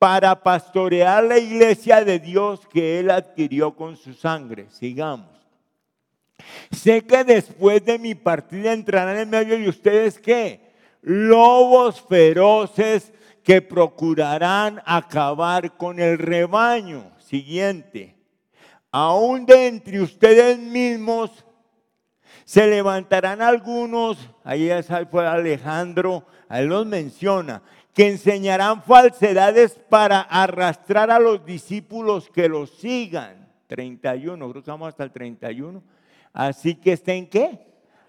para 0.00 0.34
pastorear 0.42 1.22
la 1.22 1.38
iglesia 1.38 2.02
de 2.02 2.18
Dios 2.18 2.66
que 2.72 3.00
él 3.00 3.10
adquirió 3.10 3.76
con 3.76 3.98
su 3.98 4.14
sangre. 4.14 4.66
Sigamos. 4.70 5.28
Sé 6.70 7.02
que 7.02 7.22
después 7.22 7.84
de 7.84 7.98
mi 7.98 8.14
partida 8.14 8.72
entrarán 8.72 9.18
en 9.18 9.28
medio 9.28 9.58
de 9.58 9.68
ustedes 9.68 10.18
que 10.18 10.72
lobos 11.02 12.00
feroces 12.00 13.12
que 13.44 13.60
procurarán 13.60 14.80
acabar 14.86 15.76
con 15.76 16.00
el 16.00 16.16
rebaño. 16.16 17.12
Siguiente. 17.18 18.16
Aún 18.90 19.44
de 19.44 19.66
entre 19.66 20.00
ustedes 20.00 20.58
mismos 20.58 21.44
se 22.46 22.66
levantarán 22.66 23.42
algunos, 23.42 24.16
ahí 24.44 24.70
fue 25.10 25.26
Alejandro, 25.26 26.24
ahí 26.48 26.66
los 26.66 26.86
menciona, 26.86 27.62
que 27.94 28.08
enseñarán 28.08 28.82
falsedades 28.82 29.78
para 29.88 30.20
arrastrar 30.20 31.10
a 31.10 31.18
los 31.18 31.44
discípulos 31.44 32.30
que 32.30 32.48
los 32.48 32.70
sigan. 32.70 33.48
31, 33.66 34.50
creo 34.50 34.62
que 34.62 34.70
vamos 34.70 34.88
hasta 34.88 35.04
el 35.04 35.12
31. 35.12 35.82
Así 36.32 36.74
que 36.74 36.92
estén 36.92 37.26
qué? 37.26 37.58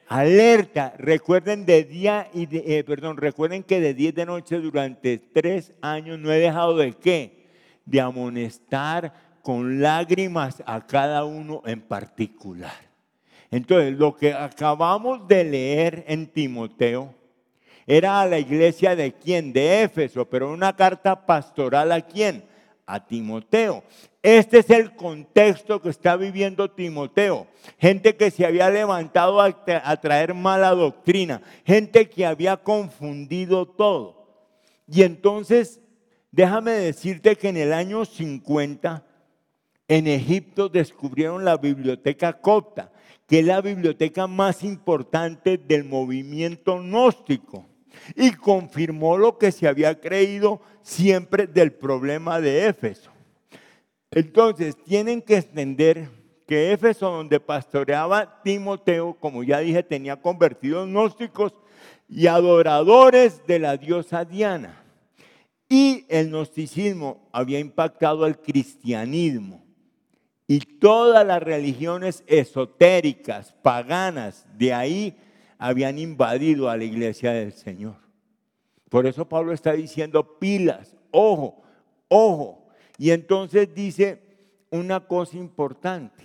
Alerta. 0.07 0.93
Recuerden 0.97 1.65
de 1.65 1.83
día 1.83 2.29
y 2.33 2.45
de, 2.45 2.79
eh, 2.79 2.83
perdón, 2.83 3.17
recuerden 3.17 3.63
que 3.63 3.79
de 3.79 3.93
día 3.93 4.09
y 4.09 4.11
de 4.11 4.25
noche 4.25 4.57
durante 4.57 5.17
tres 5.17 5.73
años 5.81 6.19
no 6.19 6.31
he 6.31 6.39
dejado 6.39 6.77
de 6.77 6.93
qué? 6.93 7.47
De 7.85 8.01
amonestar 8.01 9.13
con 9.41 9.81
lágrimas 9.81 10.61
a 10.65 10.85
cada 10.85 11.25
uno 11.25 11.61
en 11.65 11.81
particular. 11.81 12.91
Entonces, 13.49 13.97
lo 13.97 14.15
que 14.15 14.33
acabamos 14.33 15.27
de 15.27 15.43
leer 15.43 16.05
en 16.07 16.27
Timoteo 16.27 17.13
era 17.87 18.21
a 18.21 18.27
la 18.27 18.39
iglesia 18.39 18.95
de 18.95 19.13
quién? 19.13 19.53
De 19.53 19.83
Éfeso, 19.83 20.25
pero 20.29 20.51
una 20.51 20.75
carta 20.75 21.25
pastoral 21.25 21.91
a 21.91 22.01
quién? 22.01 22.43
A 22.85 23.05
Timoteo. 23.05 23.83
Este 24.23 24.59
es 24.59 24.69
el 24.69 24.95
contexto 24.95 25.81
que 25.81 25.89
está 25.89 26.15
viviendo 26.15 26.69
Timoteo. 26.69 27.47
Gente 27.79 28.15
que 28.15 28.29
se 28.29 28.45
había 28.45 28.69
levantado 28.69 29.41
a, 29.41 29.51
traer 29.99 30.35
mala 30.35 30.71
doctrina, 30.71 31.41
gente 31.65 32.07
que 32.07 32.25
había 32.25 32.57
confundido 32.57 33.65
todo. 33.67 34.27
Y 34.87 35.01
entonces, 35.01 35.79
déjame 36.31 36.71
decirte 36.71 37.35
que 37.35 37.49
en 37.49 37.57
el 37.57 37.73
año 37.73 38.05
50, 38.05 39.03
en 39.87 40.07
Egipto 40.07 40.69
descubrieron 40.69 41.43
la 41.43 41.57
biblioteca 41.57 42.33
copta, 42.33 42.91
que 43.27 43.39
es 43.39 43.45
la 43.45 43.61
biblioteca 43.61 44.27
más 44.27 44.63
importante 44.63 45.57
del 45.57 45.83
movimiento 45.83 46.77
gnóstico. 46.77 47.70
Y 48.15 48.31
confirmó 48.31 49.17
lo 49.17 49.37
que 49.37 49.51
se 49.51 49.67
había 49.67 49.99
creído 49.99 50.61
siempre 50.81 51.47
del 51.47 51.71
problema 51.71 52.39
de 52.39 52.67
Éfeso. 52.67 53.11
Entonces, 54.11 54.75
tienen 54.83 55.21
que 55.21 55.37
entender 55.37 56.09
que 56.45 56.73
Éfeso, 56.73 57.09
donde 57.09 57.39
pastoreaba 57.39 58.41
Timoteo, 58.43 59.15
como 59.19 59.43
ya 59.43 59.59
dije, 59.59 59.83
tenía 59.83 60.17
convertidos 60.17 60.87
gnósticos 60.87 61.53
y 62.09 62.27
adoradores 62.27 63.45
de 63.47 63.59
la 63.59 63.77
diosa 63.77 64.25
Diana. 64.25 64.83
Y 65.69 66.05
el 66.09 66.29
gnosticismo 66.29 67.29
había 67.31 67.59
impactado 67.59 68.25
al 68.25 68.37
cristianismo. 68.37 69.63
Y 70.45 70.59
todas 70.59 71.25
las 71.25 71.41
religiones 71.41 72.25
esotéricas, 72.27 73.53
paganas, 73.61 74.45
de 74.57 74.73
ahí 74.73 75.15
habían 75.61 75.99
invadido 75.99 76.71
a 76.71 76.75
la 76.75 76.83
iglesia 76.83 77.33
del 77.33 77.53
Señor. 77.53 77.93
Por 78.89 79.05
eso 79.05 79.29
Pablo 79.29 79.53
está 79.53 79.73
diciendo 79.73 80.39
pilas, 80.39 80.97
ojo, 81.11 81.61
ojo. 82.07 82.65
Y 82.97 83.11
entonces 83.11 83.71
dice 83.71 84.23
una 84.71 85.01
cosa 85.01 85.37
importante. 85.37 86.23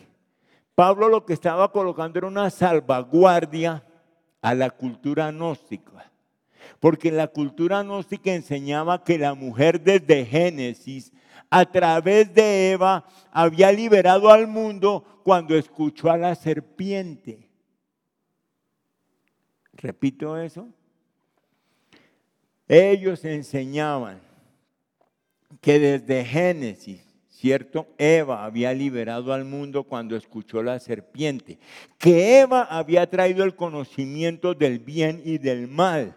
Pablo 0.75 1.11
lo 1.11 1.27
que 1.27 1.35
estaba 1.35 1.70
colocando 1.70 2.18
era 2.18 2.29
una 2.29 2.49
salvaguardia 2.49 3.85
a 4.40 4.55
la 4.55 4.70
cultura 4.70 5.31
gnóstica. 5.31 6.11
Porque 6.81 7.12
la 7.12 7.27
cultura 7.27 7.83
gnóstica 7.83 8.33
enseñaba 8.33 9.05
que 9.05 9.18
la 9.18 9.35
mujer 9.35 9.83
desde 9.83 10.25
Génesis 10.25 11.12
a 11.51 11.66
través 11.66 12.33
de 12.33 12.72
Eva 12.72 13.05
había 13.31 13.70
liberado 13.70 14.31
al 14.31 14.46
mundo 14.46 15.05
cuando 15.25 15.55
escuchó 15.55 16.11
a 16.11 16.16
la 16.16 16.35
serpiente. 16.35 17.45
Repito 19.77 20.37
eso. 20.39 20.69
Ellos 22.69 23.25
enseñaban 23.25 24.21
que 25.61 25.79
desde 25.79 26.25
Génesis, 26.25 27.01
¿cierto? 27.29 27.87
Eva 27.97 28.45
había 28.45 28.73
liberado 28.73 29.33
al 29.33 29.45
mundo 29.45 29.85
cuando 29.85 30.17
escuchó 30.17 30.62
la 30.62 30.81
serpiente, 30.81 31.59
que 31.99 32.41
Eva 32.41 32.62
había 32.62 33.09
traído 33.09 33.45
el 33.45 33.55
conocimiento 33.55 34.55
del 34.55 34.79
bien 34.79 35.23
y 35.25 35.39
del 35.39 35.69
mal 35.69 36.17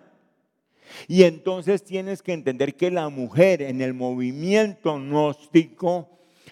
y 1.07 1.23
entonces 1.23 1.83
tienes 1.83 2.21
que 2.21 2.33
entender 2.33 2.75
que 2.75 2.91
la 2.91 3.09
mujer 3.09 3.61
en 3.61 3.81
el 3.81 3.93
movimiento 3.93 4.95
gnóstico 4.97 6.09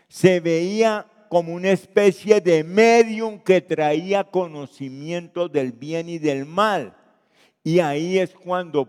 se 0.08 0.40
veía 0.40 1.06
como 1.30 1.54
una 1.54 1.72
especie 1.72 2.40
de 2.40 2.64
medium 2.64 3.40
que 3.40 3.62
traía 3.62 4.24
conocimiento 4.24 5.50
del 5.50 5.72
bien 5.74 6.08
y 6.08 6.20
del 6.20 6.46
mal. 6.46 6.96
Y 7.68 7.82
ahí 7.82 8.18
es 8.18 8.34
cuando 8.34 8.88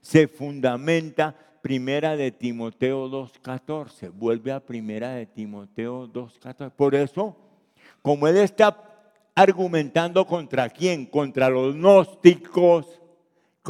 se 0.00 0.28
fundamenta 0.28 1.34
Primera 1.62 2.16
de 2.16 2.30
Timoteo 2.30 3.08
2.14. 3.08 4.12
Vuelve 4.12 4.52
a 4.52 4.60
Primera 4.60 5.14
de 5.14 5.26
Timoteo 5.26 6.06
2.14. 6.06 6.70
Por 6.70 6.94
eso, 6.94 7.36
como 8.00 8.28
él 8.28 8.36
está 8.36 9.10
argumentando 9.34 10.24
contra 10.24 10.68
quién? 10.68 11.06
Contra 11.06 11.50
los 11.50 11.74
gnósticos 11.74 12.99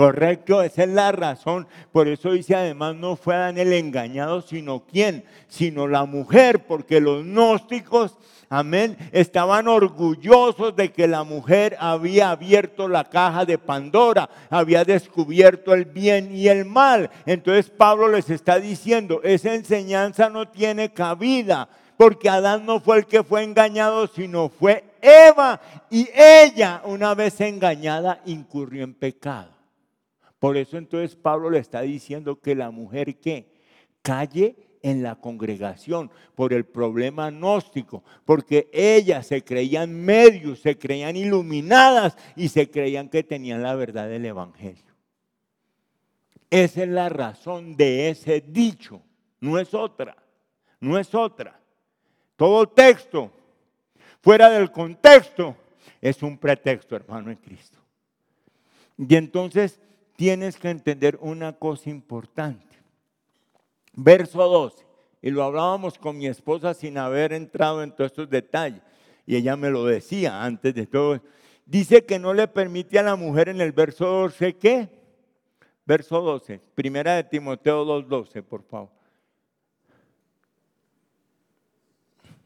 Correcto, 0.01 0.63
esa 0.63 0.85
es 0.85 0.89
la 0.89 1.13
razón. 1.13 1.69
Por 1.93 2.09
eso 2.09 2.33
dice 2.33 2.55
además 2.55 2.97
no 2.97 3.17
fue 3.17 3.35
Adán 3.35 3.59
el 3.59 3.71
engañado, 3.75 4.41
sino 4.41 4.83
quién, 4.91 5.25
sino 5.47 5.87
la 5.87 6.07
mujer, 6.07 6.65
porque 6.65 7.03
los 7.03 7.23
gnósticos, 7.23 8.17
amén, 8.49 8.97
estaban 9.13 9.69
orgullosos 9.69 10.75
de 10.75 10.91
que 10.91 11.07
la 11.07 11.23
mujer 11.23 11.77
había 11.79 12.31
abierto 12.31 12.89
la 12.89 13.05
caja 13.05 13.45
de 13.45 13.59
Pandora, 13.59 14.31
había 14.49 14.87
descubierto 14.87 15.75
el 15.75 15.85
bien 15.85 16.35
y 16.35 16.49
el 16.49 16.65
mal. 16.65 17.11
Entonces 17.27 17.69
Pablo 17.69 18.09
les 18.09 18.31
está 18.31 18.59
diciendo, 18.59 19.21
esa 19.23 19.53
enseñanza 19.53 20.31
no 20.31 20.49
tiene 20.49 20.95
cabida, 20.95 21.69
porque 21.99 22.31
Adán 22.31 22.65
no 22.65 22.81
fue 22.81 22.97
el 22.97 23.05
que 23.05 23.23
fue 23.23 23.43
engañado, 23.43 24.07
sino 24.07 24.49
fue 24.49 24.83
Eva, 25.03 25.61
y 25.91 26.09
ella, 26.15 26.81
una 26.87 27.15
vez 27.15 27.39
engañada, 27.43 28.23
incurrió 28.25 28.83
en 28.83 28.95
pecado. 28.95 29.60
Por 30.41 30.57
eso 30.57 30.79
entonces 30.79 31.15
Pablo 31.15 31.51
le 31.51 31.59
está 31.59 31.83
diciendo 31.83 32.41
que 32.41 32.57
la 32.57 32.71
mujer 32.71 33.21
que 33.21 33.53
calle 34.03 34.57
en 34.83 35.03
la 35.03 35.17
congregación 35.17 36.11
por 36.35 36.55
el 36.55 36.65
problema 36.65 37.31
gnóstico, 37.31 38.03
porque 38.25 38.71
ellas 38.73 39.27
se 39.27 39.45
creían 39.45 39.93
medios, 39.93 40.61
se 40.61 40.79
creían 40.79 41.15
iluminadas 41.15 42.17
y 42.35 42.49
se 42.49 42.71
creían 42.71 43.11
que 43.11 43.23
tenían 43.23 43.63
la 43.63 43.75
verdad 43.75 44.09
del 44.09 44.25
Evangelio. 44.25 44.91
Esa 46.49 46.83
es 46.83 46.89
la 46.89 47.11
razón 47.11 47.77
de 47.77 48.09
ese 48.09 48.41
dicho, 48.41 49.03
no 49.41 49.59
es 49.59 49.75
otra, 49.75 50.17
no 50.81 50.99
es 50.99 51.15
otra. 51.15 51.61
Todo 52.35 52.67
texto 52.67 53.31
fuera 54.23 54.49
del 54.49 54.73
contexto 54.73 55.55
es 56.01 56.23
un 56.23 56.39
pretexto, 56.39 56.97
hermano 56.97 57.31
en 57.31 57.37
Cristo. 57.37 57.79
Y 58.97 59.15
entonces 59.15 59.79
tienes 60.21 60.59
que 60.59 60.69
entender 60.69 61.17
una 61.23 61.55
cosa 61.55 61.89
importante. 61.89 62.77
Verso 63.95 64.47
12, 64.47 64.85
y 65.23 65.31
lo 65.31 65.43
hablábamos 65.43 65.97
con 65.97 66.19
mi 66.19 66.27
esposa 66.27 66.75
sin 66.75 66.99
haber 66.99 67.33
entrado 67.33 67.83
en 67.83 67.91
todos 67.91 68.11
estos 68.11 68.29
detalles, 68.29 68.83
y 69.25 69.37
ella 69.37 69.57
me 69.57 69.71
lo 69.71 69.87
decía 69.87 70.45
antes 70.45 70.75
de 70.75 70.87
todo. 70.87 71.23
Dice 71.65 72.05
que 72.05 72.19
no 72.19 72.35
le 72.35 72.47
permite 72.49 72.99
a 72.99 73.03
la 73.03 73.17
mujer 73.17 73.49
en 73.49 73.63
el 73.63 73.73
verso 73.73 74.05
12, 74.05 74.57
¿qué? 74.57 74.91
Verso 75.87 76.21
12, 76.21 76.61
primera 76.75 77.15
de 77.15 77.25
Timoteo 77.25 77.87
2.12, 77.87 78.43
por 78.43 78.63
favor. 78.65 78.91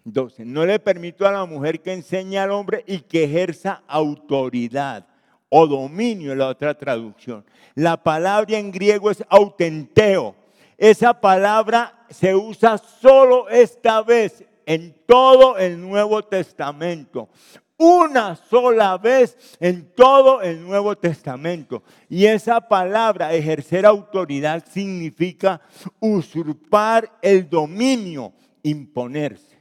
12. 0.05 0.45
No 0.45 0.65
le 0.65 0.79
permito 0.79 1.27
a 1.27 1.33
la 1.33 1.45
mujer 1.45 1.83
que 1.83 1.93
enseñe 1.93 2.37
al 2.37 2.53
hombre 2.53 2.85
y 2.87 3.01
que 3.01 3.25
ejerza 3.25 3.83
autoridad 3.89 5.09
o 5.57 5.69
dominio 5.69 6.33
en 6.33 6.39
la 6.39 6.49
otra 6.49 6.75
traducción. 6.75 7.45
La 7.77 7.97
palabra 7.97 8.59
en 8.59 8.73
griego 8.73 9.09
es 9.09 9.25
autenteo. 9.29 10.35
Esa 10.77 11.21
palabra 11.21 12.07
se 12.11 12.35
usa 12.35 12.77
solo 12.77 13.49
esta 13.49 14.03
vez 14.03 14.45
en 14.67 14.93
todo 15.07 15.57
el 15.57 15.81
Nuevo 15.81 16.25
Testamento. 16.25 17.29
una 17.77 18.35
sola 18.37 18.99
vez 18.99 19.37
en 19.61 19.93
todo 19.95 20.43
el 20.43 20.61
Nuevo 20.61 20.97
Testamento. 20.97 21.85
Y 22.09 22.27
esa 22.27 22.61
palabra, 22.61 23.33
ejercer 23.33 23.87
autoridad, 23.87 24.65
significa 24.69 25.61
usurpar 26.01 27.19
el 27.23 27.49
dominio, 27.49 28.33
imponerse. 28.63 29.57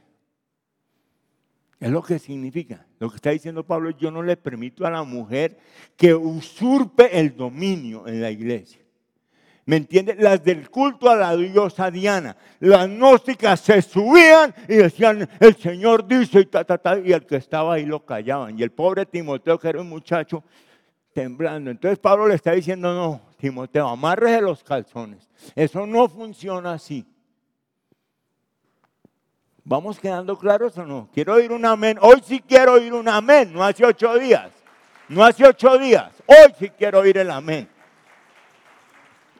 Es 1.78 1.90
lo 1.90 2.02
que 2.02 2.18
significa. 2.18 2.84
Lo 3.04 3.10
que 3.10 3.16
está 3.16 3.28
diciendo 3.32 3.66
Pablo, 3.66 3.90
yo 3.90 4.10
no 4.10 4.22
le 4.22 4.34
permito 4.34 4.86
a 4.86 4.90
la 4.90 5.02
mujer 5.02 5.58
que 5.94 6.14
usurpe 6.14 7.20
el 7.20 7.36
dominio 7.36 8.08
en 8.08 8.22
la 8.22 8.30
iglesia. 8.30 8.80
¿Me 9.66 9.76
entiendes? 9.76 10.16
Las 10.18 10.42
del 10.42 10.70
culto 10.70 11.10
a 11.10 11.14
la 11.14 11.36
diosa 11.36 11.90
Diana. 11.90 12.34
Las 12.60 12.88
gnósticas 12.88 13.60
se 13.60 13.82
subían 13.82 14.54
y 14.66 14.76
decían, 14.76 15.28
el 15.38 15.54
Señor 15.54 16.08
dice 16.08 16.40
y 16.40 16.46
ta, 16.46 16.64
ta, 16.64 16.78
ta, 16.78 16.98
y 16.98 17.12
el 17.12 17.26
que 17.26 17.36
estaba 17.36 17.74
ahí 17.74 17.84
lo 17.84 18.02
callaban. 18.06 18.58
Y 18.58 18.62
el 18.62 18.72
pobre 18.72 19.04
Timoteo, 19.04 19.58
que 19.58 19.68
era 19.68 19.82
un 19.82 19.90
muchacho, 19.90 20.42
temblando. 21.12 21.70
Entonces 21.70 21.98
Pablo 21.98 22.26
le 22.26 22.36
está 22.36 22.52
diciendo, 22.52 22.94
no, 22.94 23.20
Timoteo, 23.36 23.86
amarre 23.86 24.40
los 24.40 24.64
calzones. 24.64 25.28
Eso 25.54 25.86
no 25.86 26.08
funciona 26.08 26.72
así. 26.72 27.04
¿Vamos 29.64 29.98
quedando 29.98 30.38
claros 30.38 30.76
o 30.76 30.84
no? 30.84 31.08
Quiero 31.14 31.34
oír 31.34 31.50
un 31.50 31.64
amén. 31.64 31.98
Hoy 32.02 32.22
sí 32.22 32.42
quiero 32.46 32.74
oír 32.74 32.92
un 32.92 33.08
amén, 33.08 33.50
no 33.50 33.64
hace 33.64 33.84
ocho 33.84 34.18
días. 34.18 34.50
No 35.08 35.24
hace 35.24 35.46
ocho 35.46 35.78
días. 35.78 36.12
Hoy 36.26 36.54
sí 36.58 36.70
quiero 36.70 37.00
oír 37.00 37.16
el 37.16 37.30
amén. 37.30 37.66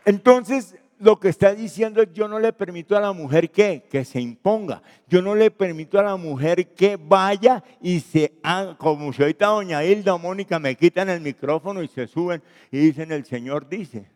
Entonces, 0.06 0.76
lo 0.98 1.20
que 1.20 1.28
está 1.28 1.54
diciendo 1.54 2.00
es, 2.00 2.10
yo 2.14 2.26
no 2.26 2.38
le 2.38 2.54
permito 2.54 2.96
a 2.96 3.00
la 3.00 3.12
mujer 3.12 3.50
que, 3.50 3.84
que 3.90 4.04
se 4.06 4.18
imponga. 4.18 4.82
Yo 5.08 5.20
no 5.20 5.34
le 5.34 5.50
permito 5.50 5.98
a 5.98 6.02
la 6.02 6.16
mujer 6.16 6.68
que 6.68 6.96
vaya 6.96 7.62
y 7.82 8.00
se 8.00 8.32
haga, 8.42 8.78
como 8.78 9.12
si 9.12 9.20
ahorita 9.20 9.46
doña 9.46 9.84
Hilda 9.84 10.14
o 10.14 10.18
Mónica 10.18 10.58
me 10.58 10.74
quitan 10.74 11.10
el 11.10 11.20
micrófono 11.20 11.82
y 11.82 11.88
se 11.88 12.06
suben 12.06 12.42
y 12.70 12.78
dicen, 12.78 13.12
el 13.12 13.26
Señor 13.26 13.68
dice. 13.68 14.13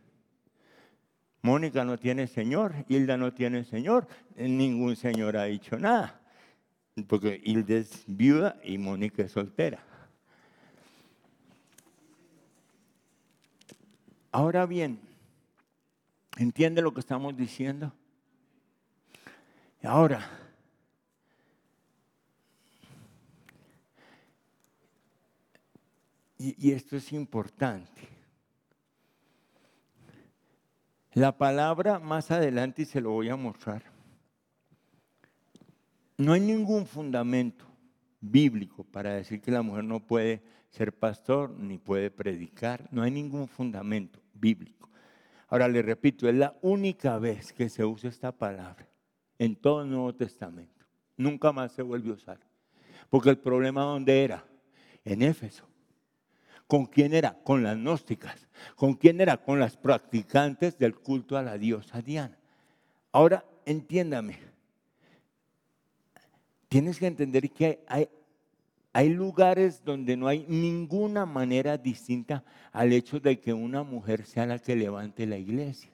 Mónica 1.43 1.85
no 1.85 1.99
tiene 1.99 2.27
Señor, 2.27 2.75
Hilda 2.89 3.17
no 3.17 3.33
tiene 3.33 3.65
Señor, 3.65 4.07
ningún 4.37 4.97
Señor 4.97 5.37
ha 5.37 5.45
dicho 5.45 5.79
nada. 5.79 6.21
Porque 7.07 7.41
Hilda 7.45 7.77
es 7.77 8.05
viuda 8.07 8.59
y 8.65 8.77
Mónica 8.79 9.23
es 9.23 9.33
soltera. 9.33 9.81
Ahora 14.33 14.67
bien, 14.67 15.01
¿Entiende 16.39 16.81
lo 16.81 16.95
que 16.95 17.01
estamos 17.01 17.37
diciendo? 17.37 17.93
Ahora, 19.83 20.31
y, 26.39 26.69
y, 26.69 26.73
esto 26.73 26.97
es 26.97 27.13
importante. 27.13 28.18
La 31.19 31.37
palabra 31.37 31.99
más 31.99 32.31
adelante 32.31 32.83
y 32.83 32.85
se 32.85 33.01
lo 33.01 33.11
voy 33.11 33.29
a 33.29 33.35
mostrar. 33.35 33.83
No 36.17 36.33
hay 36.33 36.41
ningún 36.41 36.87
fundamento 36.87 37.65
bíblico 38.21 38.85
para 38.85 39.15
decir 39.15 39.41
que 39.41 39.51
la 39.51 39.63
mujer 39.63 39.83
no 39.83 39.99
puede 39.99 40.45
ser 40.69 40.97
pastor 40.97 41.51
ni 41.59 41.77
puede 41.77 42.13
predicar. 42.13 42.87
No 42.93 43.03
hay 43.03 43.11
ningún 43.11 43.49
fundamento 43.49 44.21
bíblico. 44.33 44.91
Ahora 45.49 45.67
le 45.67 45.83
repito, 45.83 46.29
es 46.29 46.37
la 46.37 46.57
única 46.63 47.19
vez 47.19 47.53
que 47.53 47.69
se 47.69 47.85
usa 47.85 48.11
esta 48.11 48.31
palabra 48.31 48.89
en 49.41 49.57
todo 49.57 49.83
el 49.83 49.91
Nuevo 49.91 50.15
Testamento. 50.15 50.87
Nunca 51.17 51.51
más 51.51 51.73
se 51.73 51.83
vuelve 51.83 52.11
a 52.11 52.15
usar. 52.15 52.39
Porque 53.11 53.31
el 53.31 53.39
problema 53.39 53.83
dónde 53.83 54.23
era? 54.23 54.45
En 55.05 55.23
Éfeso. 55.23 55.69
¿Con 56.69 56.85
quién 56.85 57.15
era? 57.15 57.33
Con 57.43 57.63
las 57.63 57.77
gnósticas. 57.77 58.47
¿Con 58.77 58.95
quién 58.95 59.21
era? 59.23 59.39
Con 59.39 59.59
las 59.59 59.77
practicantes 59.77 60.79
del 60.79 60.95
culto 60.95 61.37
a 61.39 61.43
la 61.43 61.57
diosa 61.57 62.03
Diana. 62.03 62.39
Ahora, 63.11 63.45
entiéndame. 63.65 64.39
Tienes 66.69 66.99
que 66.99 67.07
entender 67.07 67.51
que 67.51 67.83
hay, 67.89 68.11
hay 68.93 69.09
lugares 69.09 69.83
donde 69.83 70.19
no 70.19 70.29
hay 70.29 70.45
ninguna 70.47 71.25
manera 71.25 71.79
distinta 71.79 72.45
al 72.71 72.93
hecho 72.93 73.19
de 73.19 73.41
que 73.41 73.55
una 73.55 73.83
mujer 73.83 74.27
sea 74.27 74.45
la 74.45 74.59
que 74.59 74.77
levante 74.77 75.27
la 75.27 75.39
iglesia. 75.39 75.91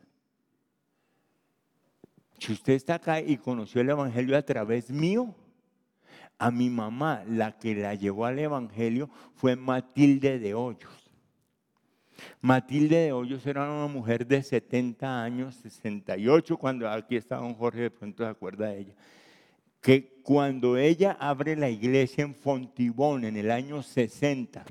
Si 2.41 2.53
usted 2.53 2.73
está 2.73 2.95
acá 2.95 3.21
y 3.21 3.37
conoció 3.37 3.81
el 3.81 3.91
Evangelio 3.91 4.37
a 4.37 4.43
través 4.43 4.91
mío, 4.91 5.33
a 6.45 6.51
mi 6.51 6.69
mamá, 6.69 7.25
la 7.27 7.59
que 7.59 7.75
la 7.75 7.95
llevó 7.95 8.27
al 8.27 8.39
Evangelio, 8.39 9.09
fue 9.35 9.57
Matilde 9.57 10.39
de 10.39 10.53
Hoyos. 10.53 11.11
Matilde 12.41 12.97
de 12.97 13.13
Hoyos 13.13 13.47
era 13.47 13.63
una 13.63 13.87
mujer 13.87 14.27
de 14.27 14.43
70 14.43 15.23
años, 15.23 15.55
68, 15.57 16.57
cuando 16.59 16.89
aquí 16.89 17.17
estaba 17.17 17.47
un 17.47 17.55
Jorge, 17.55 17.83
de 17.83 17.91
pronto 17.91 18.25
se 18.25 18.31
acuerda 18.31 18.69
de 18.69 18.81
ella 18.81 18.95
que 19.81 20.19
cuando 20.23 20.79
ella 20.79 21.15
abre 21.21 21.57
la 21.57 21.69
iglesia 21.69 22.25
en 22.25 22.35
Fontibón 22.35 23.25
en 23.25 23.37
el 23.37 23.51
año 23.51 23.83
60, 23.83 24.65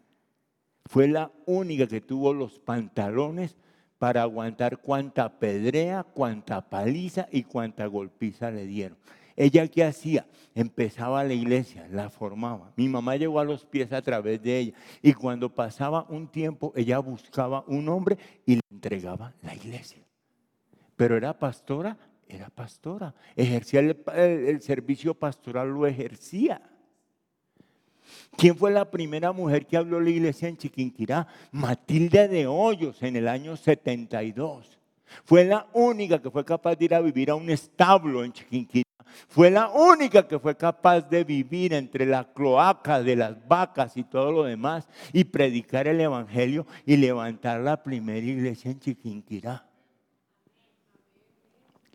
fue 0.86 1.08
la 1.08 1.32
única 1.46 1.86
que 1.86 2.02
tuvo 2.02 2.34
los 2.34 2.58
pantalones 2.58 3.56
para 4.00 4.24
aguantar 4.24 4.80
cuanta 4.80 5.38
pedrea, 5.38 6.04
cuanta 6.04 6.68
paliza 6.68 7.28
y 7.32 7.44
cuanta 7.44 7.86
golpiza 7.86 8.50
le 8.50 8.66
dieron. 8.66 8.98
Ella 9.36 9.68
qué 9.68 9.84
hacía? 9.84 10.26
Empezaba 10.56 11.24
la 11.24 11.34
iglesia, 11.34 11.88
la 11.90 12.10
formaba. 12.10 12.72
Mi 12.76 12.88
mamá 12.88 13.16
llegó 13.16 13.40
a 13.40 13.44
los 13.44 13.66
pies 13.66 13.92
a 13.92 14.02
través 14.02 14.42
de 14.42 14.60
ella 14.60 14.74
y 15.02 15.14
cuando 15.14 15.50
pasaba 15.50 16.06
un 16.10 16.28
tiempo 16.28 16.72
ella 16.76 17.00
buscaba 17.00 17.64
un 17.68 17.90
hombre 17.90 18.18
y 18.46 18.56
le 18.56 18.62
entregaba 18.70 19.34
la 19.42 19.56
iglesia. 19.56 20.04
Pero 20.96 21.18
era 21.18 21.38
pastora 21.38 21.98
era 22.28 22.50
pastora. 22.50 23.14
Ejercía 23.36 23.80
el, 23.80 24.62
servicio 24.62 25.14
pastoral, 25.14 25.70
lo 25.70 25.86
ejercía. 25.86 26.62
¿Quién 28.36 28.56
fue 28.58 28.72
la 28.72 28.90
primera 28.90 29.32
mujer 29.32 29.66
que 29.66 29.78
habló 29.78 30.00
la 30.00 30.10
iglesia 30.10 30.50
en 30.50 30.58
Chiquinquirá? 30.58 31.28
Matilde 31.52 32.28
de 32.28 32.48
Hoyos 32.48 33.02
en 33.04 33.16
el 33.16 33.28
año 33.28 33.56
72. 33.56 34.80
Fue 35.24 35.46
la 35.46 35.68
única 35.74 36.22
que 36.22 36.32
fue 36.32 36.44
capaz 36.44 36.76
de 36.76 36.86
ir 36.86 36.96
a 36.96 37.02
vivir 37.02 37.30
a 37.30 37.36
un 37.36 37.50
establo 37.50 38.24
en 38.24 38.34
Chiquinquirá. 38.34 38.83
Fue 39.28 39.50
la 39.50 39.70
única 39.70 40.28
que 40.28 40.40
fue 40.40 40.56
capaz 40.56 41.02
de 41.10 41.24
vivir 41.24 41.74
entre 41.74 42.06
la 42.06 42.34
cloaca 42.34 43.02
de 43.02 43.16
las 43.16 43.48
vacas 43.48 43.98
y 43.98 44.04
todo 44.04 44.32
lo 44.32 44.44
demás 44.44 44.88
y 45.12 45.24
predicar 45.24 45.88
el 45.88 46.02
evangelio 46.02 46.66
y 46.86 46.98
levantar 46.98 47.62
la 47.62 47.82
primera 47.82 48.26
iglesia 48.26 48.72
en 48.72 48.80
Chiquinquirá. 48.80 49.66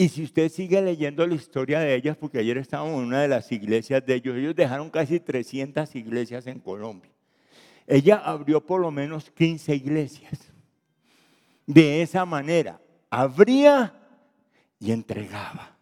Y 0.00 0.09
si 0.09 0.22
usted 0.22 0.48
sigue 0.48 0.81
leyendo 0.81 1.26
la 1.26 1.35
historia 1.35 1.81
de 1.81 1.92
ellas, 1.92 2.16
porque 2.16 2.38
ayer 2.38 2.57
estábamos 2.59 3.00
en 3.00 3.09
una 3.09 3.20
de 3.22 3.28
las 3.28 3.50
iglesias 3.50 4.07
de 4.07 4.14
ellos, 4.14 4.37
ellos 4.37 4.54
dejaron 4.54 4.90
casi 4.90 5.18
300 5.18 5.92
iglesias 5.96 6.46
en 6.46 6.61
Colombia. 6.61 7.11
Ella 7.85 8.16
abrió 8.24 8.64
por 8.64 8.81
lo 8.81 8.92
menos 8.92 9.31
15 9.31 9.74
iglesias. 9.74 10.52
De 11.66 12.00
esa 12.02 12.24
manera, 12.24 12.81
abría 13.11 13.92
y 14.78 14.92
entregaba. 14.92 15.78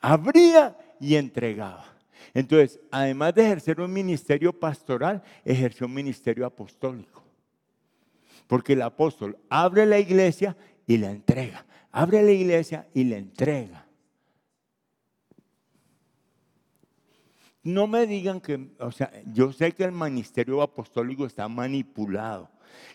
Abría 0.00 0.76
y 1.00 1.16
entregaba. 1.16 1.84
Entonces, 2.34 2.80
además 2.90 3.34
de 3.34 3.44
ejercer 3.44 3.80
un 3.80 3.92
ministerio 3.92 4.52
pastoral, 4.52 5.22
ejerció 5.44 5.86
un 5.86 5.94
ministerio 5.94 6.46
apostólico. 6.46 7.22
Porque 8.46 8.74
el 8.74 8.82
apóstol 8.82 9.38
abre 9.48 9.86
la 9.86 9.98
iglesia 9.98 10.56
y 10.86 10.98
la 10.98 11.10
entrega 11.10 11.64
abre 11.92 12.22
la 12.22 12.32
iglesia 12.32 12.86
y 12.94 13.04
le 13.04 13.16
entrega. 13.16 13.86
No 17.62 17.86
me 17.86 18.06
digan 18.06 18.40
que, 18.40 18.70
o 18.78 18.92
sea, 18.92 19.12
yo 19.26 19.52
sé 19.52 19.72
que 19.72 19.84
el 19.84 19.92
ministerio 19.92 20.62
apostólico 20.62 21.26
está 21.26 21.48
manipulado, 21.48 22.48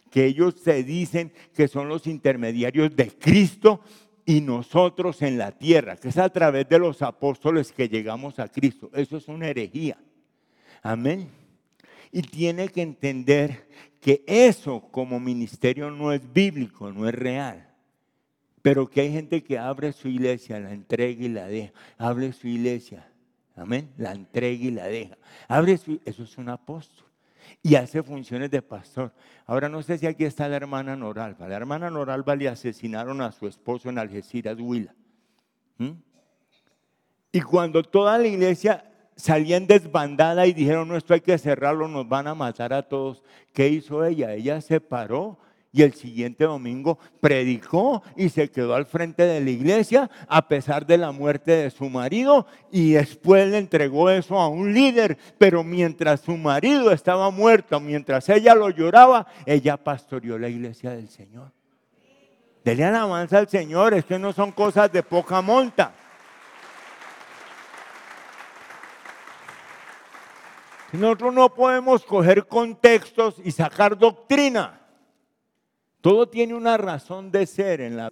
que 0.10 0.26
ellos 0.26 0.56
se 0.64 0.84
dicen 0.84 1.32
que 1.54 1.68
son 1.68 1.90
los 1.90 2.08
intermediarios 2.08 2.96
de 2.96 3.10
Cristo 3.12 3.82
y 4.26 4.42
nosotros 4.42 5.22
en 5.22 5.38
la 5.38 5.52
tierra, 5.52 5.98
que 5.98 6.10
es 6.10 6.18
a 6.18 6.30
través 6.30 6.68
de 6.70 6.80
los 6.80 7.02
apóstoles 7.02 7.72
que 7.72 7.90
llegamos 7.90 8.40
a 8.40 8.48
Cristo. 8.48 8.90
Eso 8.94 9.18
es 9.18 9.28
una 9.28 9.48
herejía. 9.48 9.98
Amén. 10.82 11.30
Y 12.12 12.22
tiene 12.22 12.70
que 12.70 12.82
entender 12.82 13.68
que 14.00 14.24
eso 14.28 14.82
como 14.92 15.20
ministerio 15.20 15.90
no 15.90 16.12
es 16.12 16.22
bíblico, 16.32 16.92
no 16.92 17.08
es 17.08 17.16
real. 17.16 17.70
Pero 18.62 18.90
que 18.90 19.02
hay 19.02 19.12
gente 19.12 19.44
que 19.44 19.58
abre 19.58 19.92
su 19.92 20.08
iglesia, 20.08 20.60
la 20.60 20.72
entrega 20.72 21.24
y 21.24 21.30
la 21.30 21.48
deja. 21.48 21.74
Abre 21.98 22.32
su 22.32 22.48
iglesia, 22.48 23.10
amén, 23.56 23.90
la 23.98 24.14
entrega 24.14 24.64
y 24.64 24.72
la 24.72 24.88
deja. 24.88 25.18
Abre 25.48 25.78
su, 25.78 26.00
eso 26.06 26.24
es 26.24 26.38
un 26.38 26.50
apóstol. 26.50 27.06
Y 27.66 27.76
hace 27.76 28.04
funciones 28.04 28.52
de 28.52 28.62
pastor. 28.62 29.14
Ahora 29.46 29.70
no 29.70 29.82
sé 29.82 29.98
si 29.98 30.06
aquí 30.06 30.26
está 30.26 30.50
la 30.50 30.58
hermana 30.58 30.98
Noralba. 30.98 31.48
La 31.48 31.56
hermana 31.56 31.90
Noralba 31.90 32.36
le 32.36 32.50
asesinaron 32.50 33.22
a 33.22 33.32
su 33.32 33.48
esposo 33.48 33.90
en 33.90 33.98
Algeciras, 33.98 34.60
Huila. 34.60 34.94
¿Mm? 35.78 35.92
Y 37.32 37.42
cuando 37.42 37.82
toda 37.82 38.18
la 38.18 38.28
iglesia 38.28 38.92
salían 39.16 39.66
desbandada 39.66 40.46
y 40.46 40.54
dijeron, 40.54 40.90
no, 40.90 40.98
esto 40.98 41.14
hay 41.14 41.22
que 41.22 41.38
cerrarlo, 41.38 41.88
nos 41.88 42.08
van 42.08 42.28
a 42.28 42.36
matar 42.36 42.74
a 42.74 42.84
todos. 42.84 43.24
¿Qué 43.54 43.70
hizo 43.70 44.04
ella? 44.04 44.34
Ella 44.34 44.60
se 44.60 44.82
paró 44.82 45.40
y 45.76 45.82
el 45.82 45.96
siguiente 45.96 46.44
domingo 46.44 47.00
predicó 47.20 48.04
y 48.16 48.30
se 48.30 48.50
quedó 48.52 48.76
al 48.76 48.86
frente 48.86 49.24
de 49.24 49.42
la 49.42 49.50
iglesia 49.50 50.10
a 50.28 50.48
pesar 50.48 50.86
de 50.86 51.00
la 51.00 51.12
muerte 51.12 51.52
de 51.52 51.72
su 51.72 51.90
marido 51.90 52.46
y 52.72 52.92
después 52.92 53.50
le 53.50 53.58
entregó 53.58 54.12
eso 54.12 54.40
a 54.40 54.48
un 54.48 54.72
líder, 54.72 55.18
pero 55.40 55.64
mientras 55.64 56.22
su 56.22 56.38
marido 56.38 56.92
estaba 56.92 57.32
muerto, 57.32 57.80
mientras 57.80 58.30
ella 58.30 58.54
lo 58.54 58.70
lloraba, 58.70 59.26
ella 59.48 59.76
pastoreó 59.76 60.38
la 60.38 60.48
iglesia 60.48 60.92
del 60.92 61.10
Señor. 61.10 61.52
Dele 62.64 62.86
alabanza 62.86 63.40
al 63.40 63.50
Señor, 63.50 63.96
es 63.96 64.06
que 64.06 64.20
no 64.20 64.32
son 64.32 64.52
cosas 64.52 64.92
de 64.92 65.02
poca 65.02 65.42
monta. 65.42 65.92
Nosotros 70.92 71.34
no 71.34 71.52
podemos 71.52 72.06
coger 72.06 72.46
contextos 72.46 73.42
y 73.44 73.52
sacar 73.52 73.98
doctrina. 73.98 74.83
Todo 76.04 76.28
tiene 76.28 76.54
una 76.54 76.76
razón 76.76 77.32
de 77.32 77.46
ser 77.46 77.80
en 77.80 77.96
la 77.96 78.12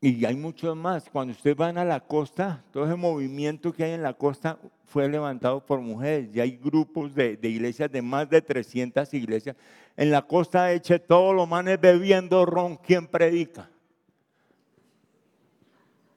y 0.00 0.24
hay 0.24 0.36
muchos 0.36 0.76
más. 0.76 1.10
Cuando 1.10 1.32
ustedes 1.32 1.56
van 1.56 1.78
a 1.78 1.84
la 1.84 1.98
costa, 1.98 2.62
todo 2.72 2.84
ese 2.84 2.94
movimiento 2.94 3.72
que 3.72 3.82
hay 3.82 3.90
en 3.90 4.04
la 4.04 4.12
costa 4.12 4.56
fue 4.84 5.08
levantado 5.08 5.66
por 5.66 5.80
mujeres. 5.80 6.28
Y 6.32 6.38
hay 6.38 6.56
grupos 6.56 7.12
de, 7.12 7.40
iglesias 7.42 7.90
de 7.90 8.02
más 8.02 8.30
de 8.30 8.40
300 8.40 9.12
iglesias. 9.14 9.56
En 9.96 10.12
la 10.12 10.22
costa 10.22 10.70
eche 10.70 11.00
todos 11.00 11.34
los 11.34 11.48
manes 11.48 11.80
bebiendo 11.80 12.46
ron. 12.46 12.76
¿Quién 12.76 13.08
predica? 13.08 13.68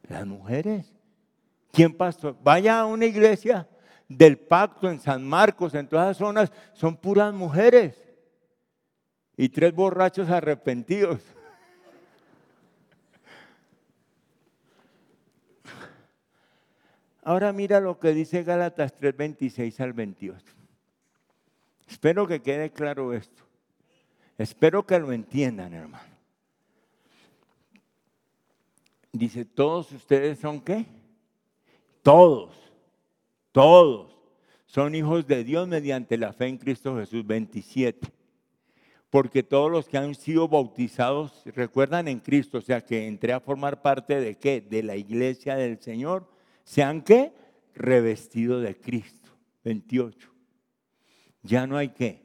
Las 0.08 0.28
mujeres. 0.28 0.94
¿Quién 1.72 1.98
pastor? 1.98 2.38
Vaya 2.44 2.82
a 2.82 2.86
una 2.86 3.08
iglesia 3.08 3.68
del 4.08 4.38
pacto 4.38 4.88
en 4.88 5.00
San 5.00 5.28
Marcos, 5.28 5.74
en 5.74 5.88
todas 5.88 6.10
las 6.10 6.18
zonas, 6.18 6.52
son 6.74 6.96
puras 6.96 7.34
mujeres 7.34 8.09
y 9.42 9.48
tres 9.48 9.74
borrachos 9.74 10.30
arrepentidos. 10.30 11.22
Ahora 17.24 17.54
mira 17.54 17.80
lo 17.80 17.98
que 17.98 18.12
dice 18.12 18.44
Gálatas 18.44 18.94
3, 18.98 19.16
26 19.16 19.80
al 19.80 19.94
28. 19.94 20.46
Espero 21.88 22.28
que 22.28 22.42
quede 22.42 22.72
claro 22.72 23.14
esto. 23.14 23.44
Espero 24.38 24.86
que 24.86 25.00
lo 25.00 25.14
entiendan, 25.14 25.74
hermano. 25.74 26.14
Dice, 29.14 29.46
todos 29.46 29.90
ustedes 29.94 30.38
son 30.40 30.60
qué? 30.60 30.86
Todos, 32.04 32.54
todos 33.54 34.18
son 34.66 34.96
hijos 34.96 35.26
de 35.28 35.46
Dios 35.46 35.66
mediante 35.66 36.18
la 36.18 36.34
fe 36.34 36.48
en 36.48 36.58
Cristo 36.58 36.98
Jesús 36.98 37.26
27 37.26 38.19
porque 39.10 39.42
todos 39.42 39.72
los 39.72 39.88
que 39.88 39.98
han 39.98 40.14
sido 40.14 40.48
bautizados 40.48 41.44
recuerdan 41.46 42.08
en 42.08 42.20
Cristo, 42.20 42.60
o 42.60 42.62
sea 42.62 42.82
que 42.82 43.08
entré 43.08 43.34
a 43.34 43.40
formar 43.40 43.82
parte 43.82 44.20
de 44.20 44.38
qué? 44.38 44.62
De 44.62 44.84
la 44.84 44.96
iglesia 44.96 45.56
del 45.56 45.82
Señor, 45.82 46.30
sean 46.64 47.02
qué? 47.02 47.34
Revestido 47.74 48.60
de 48.60 48.76
Cristo. 48.76 49.32
28. 49.64 50.32
Ya 51.44 51.66
no 51.66 51.78
hay 51.78 51.90
qué? 51.90 52.22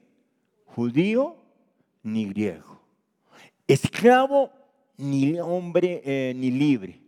Judío 0.66 1.36
ni 2.02 2.26
griego. 2.26 2.80
Esclavo 3.66 4.50
ni 4.96 5.38
hombre 5.40 6.02
eh, 6.04 6.32
ni 6.36 6.50
libre. 6.50 7.00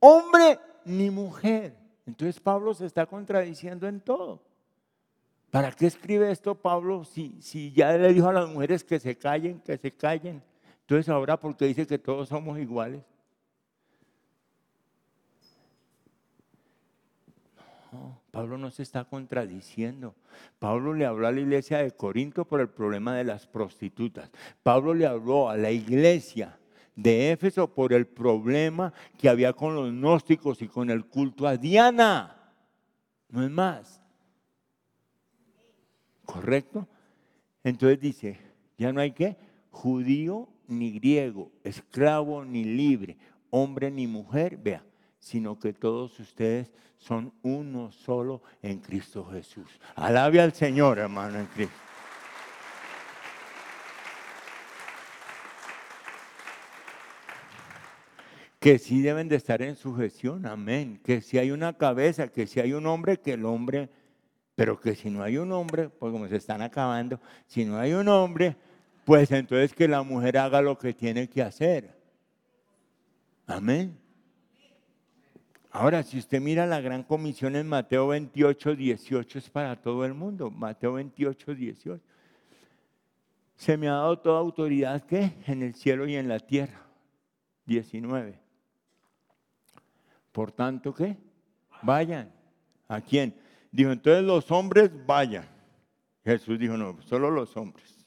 Hombre 0.00 0.58
ni 0.84 1.10
mujer. 1.10 1.76
Entonces 2.06 2.40
Pablo 2.40 2.74
se 2.74 2.86
está 2.86 3.06
contradiciendo 3.06 3.86
en 3.86 4.00
todo. 4.00 4.42
¿Para 5.52 5.70
qué 5.70 5.84
escribe 5.84 6.30
esto 6.30 6.54
Pablo 6.54 7.04
si, 7.04 7.72
ya 7.72 7.92
le 7.92 8.14
dijo 8.14 8.26
a 8.26 8.32
las 8.32 8.48
mujeres 8.48 8.82
que 8.82 8.98
se 8.98 9.18
callen, 9.18 9.60
que 9.60 9.76
se 9.76 9.92
callen? 9.92 10.42
Entonces 10.80 11.10
ahora 11.10 11.38
porque 11.38 11.66
dice 11.66 11.86
que 11.86 11.98
todos 11.98 12.30
somos 12.30 12.58
iguales. 12.58 13.02
No, 17.92 18.18
Pablo 18.30 18.56
no 18.56 18.70
se 18.70 18.82
está 18.82 19.04
contradiciendo. 19.04 20.14
Pablo 20.58 20.94
le 20.94 21.04
habló 21.04 21.26
a 21.26 21.32
la 21.32 21.40
iglesia 21.40 21.82
de 21.82 21.90
Corinto 21.90 22.46
por 22.46 22.62
el 22.62 22.70
problema 22.70 23.14
de 23.14 23.24
las 23.24 23.46
prostitutas. 23.46 24.30
Pablo 24.62 24.94
le 24.94 25.06
habló 25.06 25.50
a 25.50 25.58
la 25.58 25.70
iglesia 25.70 26.58
de 26.96 27.32
Éfeso 27.32 27.74
por 27.74 27.92
el 27.92 28.06
problema 28.06 28.94
que 29.18 29.28
había 29.28 29.52
con 29.52 29.74
los 29.74 29.92
gnósticos 29.92 30.62
y 30.62 30.68
con 30.68 30.88
el 30.88 31.04
culto 31.04 31.46
a 31.46 31.58
Diana. 31.58 32.54
No 33.28 33.44
es 33.44 33.50
más. 33.50 34.01
¿Correcto? 36.24 36.86
Entonces 37.64 38.00
dice, 38.00 38.38
ya 38.78 38.92
no 38.92 39.00
hay 39.00 39.12
que 39.12 39.36
judío 39.70 40.48
ni 40.66 40.92
griego, 40.92 41.50
esclavo 41.64 42.44
ni 42.44 42.64
libre, 42.64 43.16
hombre 43.50 43.90
ni 43.90 44.06
mujer, 44.06 44.56
vea, 44.56 44.84
sino 45.18 45.58
que 45.58 45.72
todos 45.72 46.18
ustedes 46.20 46.72
son 46.98 47.32
uno 47.42 47.90
solo 47.90 48.42
en 48.62 48.78
Cristo 48.78 49.24
Jesús. 49.24 49.68
Alabe 49.94 50.40
al 50.40 50.52
Señor, 50.52 50.98
hermano, 50.98 51.38
en 51.38 51.46
Cristo. 51.46 51.76
que 58.62 58.78
sí 58.78 59.02
deben 59.02 59.28
de 59.28 59.34
estar 59.34 59.60
en 59.60 59.74
sujeción, 59.74 60.46
amén. 60.46 61.00
Que 61.04 61.20
si 61.20 61.36
hay 61.36 61.50
una 61.50 61.76
cabeza, 61.76 62.28
que 62.28 62.46
si 62.46 62.60
hay 62.60 62.72
un 62.74 62.86
hombre, 62.86 63.18
que 63.18 63.32
el 63.32 63.44
hombre 63.44 63.90
pero 64.54 64.78
que 64.80 64.94
si 64.94 65.10
no 65.10 65.22
hay 65.22 65.38
un 65.38 65.52
hombre, 65.52 65.88
pues 65.88 66.12
como 66.12 66.28
se 66.28 66.36
están 66.36 66.62
acabando, 66.62 67.20
si 67.46 67.64
no 67.64 67.78
hay 67.78 67.92
un 67.92 68.08
hombre, 68.08 68.56
pues 69.04 69.30
entonces 69.30 69.74
que 69.74 69.88
la 69.88 70.02
mujer 70.02 70.38
haga 70.38 70.60
lo 70.60 70.78
que 70.78 70.92
tiene 70.92 71.28
que 71.28 71.42
hacer. 71.42 71.96
Amén. 73.46 73.98
Ahora, 75.70 76.02
si 76.02 76.18
usted 76.18 76.40
mira 76.40 76.66
la 76.66 76.82
gran 76.82 77.02
comisión 77.02 77.56
en 77.56 77.66
Mateo 77.66 78.08
28, 78.08 78.76
18, 78.76 79.38
es 79.38 79.48
para 79.48 79.80
todo 79.80 80.04
el 80.04 80.12
mundo. 80.12 80.50
Mateo 80.50 80.92
28, 80.94 81.54
18. 81.54 82.02
Se 83.56 83.76
me 83.78 83.88
ha 83.88 83.92
dado 83.92 84.18
toda 84.18 84.38
autoridad 84.38 85.02
que 85.06 85.32
en 85.46 85.62
el 85.62 85.74
cielo 85.74 86.06
y 86.06 86.16
en 86.16 86.28
la 86.28 86.40
tierra. 86.40 86.86
19. 87.64 88.38
Por 90.30 90.52
tanto, 90.52 90.94
¿qué? 90.94 91.16
Vayan. 91.82 92.30
¿A 92.88 93.00
quién? 93.00 93.34
Dijo, 93.72 93.90
entonces 93.90 94.22
los 94.22 94.50
hombres 94.50 94.90
vayan. 95.06 95.48
Jesús 96.24 96.58
dijo, 96.58 96.76
no, 96.76 97.00
solo 97.02 97.30
los 97.30 97.56
hombres. 97.56 98.06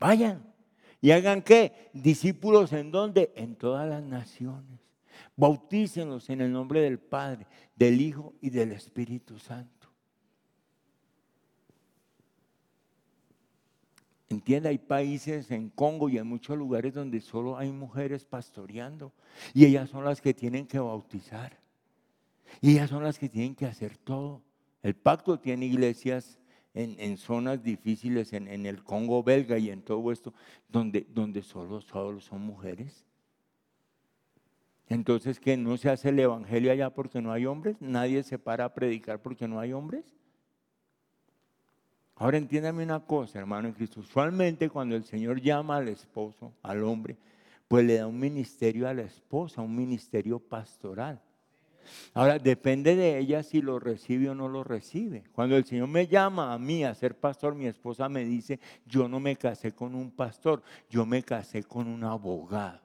Vayan. 0.00 0.52
¿Y 1.00 1.12
hagan 1.12 1.42
qué? 1.42 1.90
Discípulos 1.92 2.72
en 2.72 2.90
dónde? 2.90 3.32
En 3.36 3.54
todas 3.54 3.88
las 3.88 4.02
naciones. 4.02 4.80
Bautícenlos 5.36 6.28
en 6.28 6.40
el 6.40 6.52
nombre 6.52 6.80
del 6.80 6.98
Padre, 6.98 7.46
del 7.76 8.00
Hijo 8.00 8.34
y 8.40 8.50
del 8.50 8.72
Espíritu 8.72 9.38
Santo. 9.38 9.88
Entiende, 14.28 14.70
hay 14.70 14.78
países 14.78 15.50
en 15.50 15.70
Congo 15.70 16.08
y 16.08 16.18
en 16.18 16.26
muchos 16.26 16.56
lugares 16.56 16.94
donde 16.94 17.20
solo 17.20 17.56
hay 17.56 17.70
mujeres 17.70 18.24
pastoreando 18.24 19.12
y 19.54 19.66
ellas 19.66 19.90
son 19.90 20.04
las 20.04 20.20
que 20.20 20.34
tienen 20.34 20.66
que 20.66 20.78
bautizar. 20.78 21.61
Y 22.60 22.72
ellas 22.72 22.90
son 22.90 23.02
las 23.02 23.18
que 23.18 23.28
tienen 23.28 23.54
que 23.54 23.66
hacer 23.66 23.96
todo. 23.96 24.42
El 24.82 24.94
pacto 24.94 25.38
tiene 25.38 25.66
iglesias 25.66 26.38
en, 26.74 27.16
zonas 27.18 27.62
difíciles, 27.62 28.32
en, 28.32 28.66
el 28.66 28.82
Congo 28.82 29.22
belga 29.22 29.58
y 29.58 29.70
en 29.70 29.82
todo 29.82 30.10
esto, 30.10 30.32
donde, 30.68 31.06
donde 31.08 31.42
solo, 31.42 31.80
solo 31.80 32.20
son 32.20 32.42
mujeres. 32.42 33.04
Entonces, 34.88 35.38
que 35.38 35.56
no 35.56 35.76
se 35.76 35.90
hace 35.90 36.10
el 36.10 36.18
evangelio 36.18 36.72
allá 36.72 36.90
porque 36.90 37.22
no 37.22 37.32
hay 37.32 37.46
hombres, 37.46 37.76
nadie 37.80 38.22
se 38.22 38.38
para 38.38 38.64
a 38.64 38.74
predicar 38.74 39.20
porque 39.22 39.48
no 39.48 39.58
hay 39.60 39.72
hombres. 39.72 40.04
Ahora 42.16 42.36
entiéndame 42.38 42.84
una 42.84 43.00
cosa, 43.00 43.38
hermano 43.38 43.68
en 43.68 43.74
Cristo. 43.74 44.00
Usualmente 44.00 44.68
cuando 44.68 44.94
el 44.94 45.04
Señor 45.04 45.40
llama 45.40 45.76
al 45.76 45.88
esposo, 45.88 46.52
al 46.62 46.84
hombre, 46.84 47.16
pues 47.68 47.84
le 47.84 47.96
da 47.96 48.06
un 48.06 48.18
ministerio 48.18 48.86
a 48.86 48.94
la 48.94 49.02
esposa, 49.02 49.62
un 49.62 49.74
ministerio 49.74 50.38
pastoral. 50.38 51.20
Ahora, 52.14 52.38
depende 52.38 52.96
de 52.96 53.18
ella 53.18 53.42
si 53.42 53.62
lo 53.62 53.78
recibe 53.78 54.30
o 54.30 54.34
no 54.34 54.48
lo 54.48 54.64
recibe. 54.64 55.24
Cuando 55.32 55.56
el 55.56 55.64
Señor 55.64 55.88
me 55.88 56.06
llama 56.06 56.52
a 56.52 56.58
mí 56.58 56.84
a 56.84 56.94
ser 56.94 57.18
pastor, 57.18 57.54
mi 57.54 57.66
esposa 57.66 58.08
me 58.08 58.24
dice, 58.24 58.60
yo 58.86 59.08
no 59.08 59.20
me 59.20 59.36
casé 59.36 59.72
con 59.72 59.94
un 59.94 60.10
pastor, 60.10 60.62
yo 60.90 61.06
me 61.06 61.22
casé 61.22 61.62
con 61.64 61.86
un 61.86 62.04
abogado. 62.04 62.80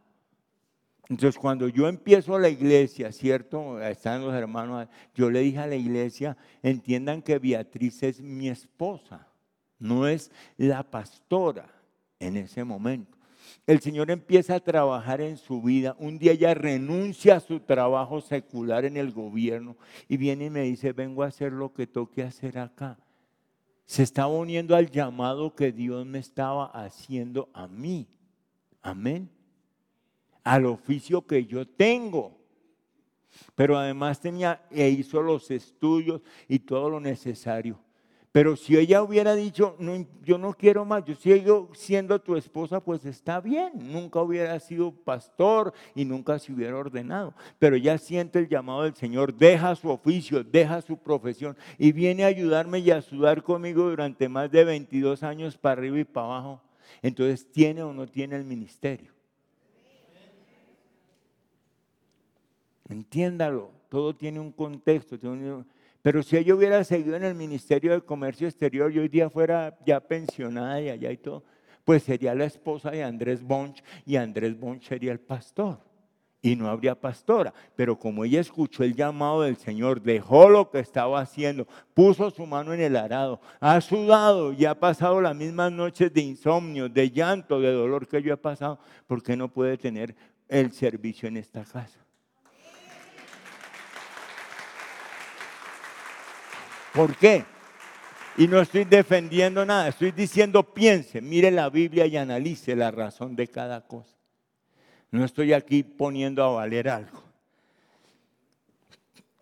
Entonces, 1.09 1.39
cuando 1.39 1.69
yo 1.69 1.87
empiezo 1.87 2.37
la 2.37 2.49
iglesia, 2.49 3.11
¿cierto? 3.11 3.81
Están 3.81 4.25
los 4.25 4.33
hermanos, 4.33 4.87
yo 5.15 5.29
le 5.29 5.39
dije 5.39 5.59
a 5.59 5.67
la 5.67 5.75
iglesia, 5.75 6.35
entiendan 6.61 7.21
que 7.21 7.39
Beatriz 7.39 8.03
es 8.03 8.21
mi 8.21 8.49
esposa, 8.49 9.27
no 9.79 10.07
es 10.07 10.31
la 10.57 10.83
pastora 10.83 11.69
en 12.19 12.35
ese 12.35 12.63
momento. 12.63 13.16
El 13.65 13.79
Señor 13.79 14.11
empieza 14.11 14.55
a 14.55 14.59
trabajar 14.59 15.21
en 15.21 15.37
su 15.37 15.61
vida. 15.61 15.95
Un 15.99 16.17
día 16.17 16.31
ella 16.31 16.53
renuncia 16.53 17.35
a 17.35 17.39
su 17.39 17.59
trabajo 17.59 18.21
secular 18.21 18.85
en 18.85 18.97
el 18.97 19.11
gobierno 19.11 19.77
y 20.07 20.17
viene 20.17 20.45
y 20.45 20.49
me 20.49 20.61
dice, 20.63 20.93
vengo 20.93 21.23
a 21.23 21.27
hacer 21.27 21.51
lo 21.51 21.73
que 21.73 21.87
toque 21.87 22.23
hacer 22.23 22.57
acá. 22.57 22.97
Se 23.85 24.03
estaba 24.03 24.27
uniendo 24.27 24.75
al 24.75 24.91
llamado 24.91 25.55
que 25.55 25.71
Dios 25.71 26.05
me 26.05 26.19
estaba 26.19 26.65
haciendo 26.65 27.49
a 27.53 27.67
mí. 27.67 28.07
Amén. 28.81 29.29
Al 30.43 30.65
oficio 30.65 31.25
que 31.25 31.45
yo 31.45 31.67
tengo. 31.67 32.37
Pero 33.55 33.77
además 33.77 34.19
tenía 34.19 34.65
e 34.71 34.89
hizo 34.89 35.21
los 35.21 35.51
estudios 35.51 36.21
y 36.47 36.59
todo 36.59 36.89
lo 36.89 36.99
necesario. 36.99 37.79
Pero 38.37 38.55
si 38.55 38.77
ella 38.77 39.01
hubiera 39.01 39.33
dicho, 39.33 39.75
yo 40.23 40.37
no 40.37 40.53
quiero 40.53 40.85
más, 40.85 41.03
yo 41.03 41.15
sigo 41.15 41.71
siendo 41.73 42.21
tu 42.21 42.35
esposa, 42.35 42.79
pues 42.79 43.03
está 43.03 43.41
bien. 43.41 43.71
Nunca 43.73 44.21
hubiera 44.21 44.59
sido 44.59 44.91
pastor 44.91 45.73
y 45.95 46.05
nunca 46.05 46.37
se 46.37 46.53
hubiera 46.53 46.77
ordenado. 46.77 47.33
Pero 47.57 47.77
ella 47.77 47.97
siente 47.97 48.37
el 48.37 48.47
llamado 48.47 48.83
del 48.83 48.93
Señor, 48.93 49.33
deja 49.33 49.73
su 49.73 49.89
oficio, 49.89 50.43
deja 50.43 50.83
su 50.83 50.97
profesión 50.97 51.57
y 51.79 51.91
viene 51.91 52.25
a 52.25 52.27
ayudarme 52.27 52.77
y 52.77 52.91
a 52.91 53.01
sudar 53.01 53.41
conmigo 53.41 53.89
durante 53.89 54.29
más 54.29 54.51
de 54.51 54.65
22 54.65 55.23
años 55.23 55.57
para 55.57 55.79
arriba 55.81 55.97
y 55.97 56.03
para 56.03 56.27
abajo. 56.27 56.61
Entonces, 57.01 57.51
¿tiene 57.51 57.81
o 57.81 57.91
no 57.91 58.05
tiene 58.05 58.35
el 58.35 58.43
ministerio? 58.43 59.13
Entiéndalo, 62.87 63.71
todo 63.89 64.15
tiene 64.15 64.39
un 64.39 64.51
contexto. 64.51 65.17
Pero 66.01 66.23
si 66.23 66.37
ella 66.37 66.55
hubiera 66.55 66.83
seguido 66.83 67.15
en 67.15 67.23
el 67.23 67.35
Ministerio 67.35 67.91
de 67.91 68.01
Comercio 68.01 68.47
Exterior 68.47 68.91
y 68.91 68.99
hoy 68.99 69.09
día 69.09 69.29
fuera 69.29 69.77
ya 69.85 69.99
pensionada 69.99 70.81
y 70.81 70.89
allá 70.89 71.11
y 71.11 71.17
todo, 71.17 71.43
pues 71.83 72.03
sería 72.03 72.35
la 72.35 72.45
esposa 72.45 72.91
de 72.91 73.03
Andrés 73.03 73.41
Bonch 73.41 73.83
y 74.05 74.15
Andrés 74.17 74.59
Bonch 74.59 74.87
sería 74.87 75.11
el 75.11 75.19
pastor. 75.19 75.79
Y 76.41 76.55
no 76.55 76.69
habría 76.69 76.99
pastora. 76.99 77.53
Pero 77.75 77.97
como 77.97 78.23
ella 78.23 78.39
escuchó 78.39 78.83
el 78.83 78.95
llamado 78.95 79.41
del 79.41 79.57
Señor, 79.57 80.01
dejó 80.01 80.49
lo 80.49 80.69
que 80.69 80.79
estaba 80.79 81.19
haciendo, 81.19 81.67
puso 81.93 82.29
su 82.29 82.45
mano 82.45 82.73
en 82.73 82.81
el 82.81 82.95
arado, 82.95 83.41
ha 83.59 83.81
sudado 83.81 84.53
y 84.53 84.65
ha 84.65 84.79
pasado 84.79 85.19
las 85.19 85.35
mismas 85.35 85.71
noches 85.71 86.13
de 86.13 86.21
insomnio, 86.21 86.87
de 86.89 87.09
llanto, 87.09 87.59
de 87.59 87.71
dolor 87.71 88.07
que 88.07 88.21
yo 88.21 88.33
he 88.33 88.37
pasado, 88.37 88.79
porque 89.07 89.35
no 89.35 89.51
puede 89.51 89.77
tener 89.77 90.15
el 90.47 90.71
servicio 90.71 91.27
en 91.27 91.37
esta 91.37 91.63
casa? 91.63 92.06
¿Por 96.97 97.15
qué? 97.15 97.45
Y 98.37 98.47
no 98.47 98.59
estoy 98.59 98.83
defendiendo 98.83 99.63
nada, 99.63 99.89
estoy 99.89 100.11
diciendo 100.11 100.63
piense, 100.73 101.21
mire 101.21 101.51
la 101.51 101.69
Biblia 101.69 102.07
y 102.07 102.17
analice 102.17 102.75
la 102.75 102.89
razón 102.89 103.35
de 103.35 103.47
cada 103.47 103.85
cosa. 103.85 104.17
No 105.11 105.23
estoy 105.23 105.53
aquí 105.53 105.83
poniendo 105.83 106.43
a 106.43 106.49
valer 106.49 106.89
algo. 106.89 107.21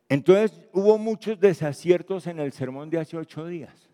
Entonces 0.10 0.60
hubo 0.74 0.97
muchos 0.97 1.39
desaciertos 1.39 2.28
en 2.28 2.39
el 2.39 2.51
sermón 2.51 2.89
de 2.89 2.99
hace 2.99 3.16
ocho 3.16 3.45
días. 3.47 3.88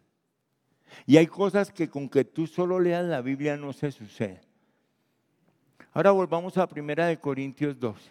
Y 1.06 1.18
hay 1.18 1.28
cosas 1.28 1.72
que 1.72 1.88
con 1.88 2.10
que 2.10 2.26
tú 2.26 2.48
solo 2.48 2.80
leas 2.80 3.06
la 3.06 3.22
Biblia 3.22 3.58
no 3.58 3.74
se 3.74 3.92
sucede. 3.92 4.42
Ahora 5.94 6.10
volvamos 6.10 6.58
a 6.58 6.66
Primera 6.66 7.06
de 7.06 7.20
Corintios 7.20 7.80
12. 7.80 8.10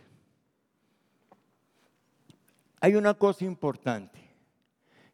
Hay 2.80 2.94
una 2.94 3.14
cosa 3.14 3.44
importante. 3.44 4.29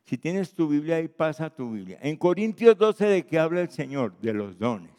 Si 0.06 0.16
tienes 0.16 0.52
tu 0.52 0.68
Biblia 0.68 0.96
ahí, 0.96 1.08
pasa 1.08 1.50
tu 1.50 1.72
Biblia. 1.72 1.98
En 2.00 2.16
Corintios 2.16 2.78
12, 2.78 3.06
¿de 3.06 3.26
qué 3.26 3.40
habla 3.40 3.60
el 3.62 3.70
Señor? 3.70 4.16
De 4.20 4.32
los 4.32 4.56
dones. 4.56 4.92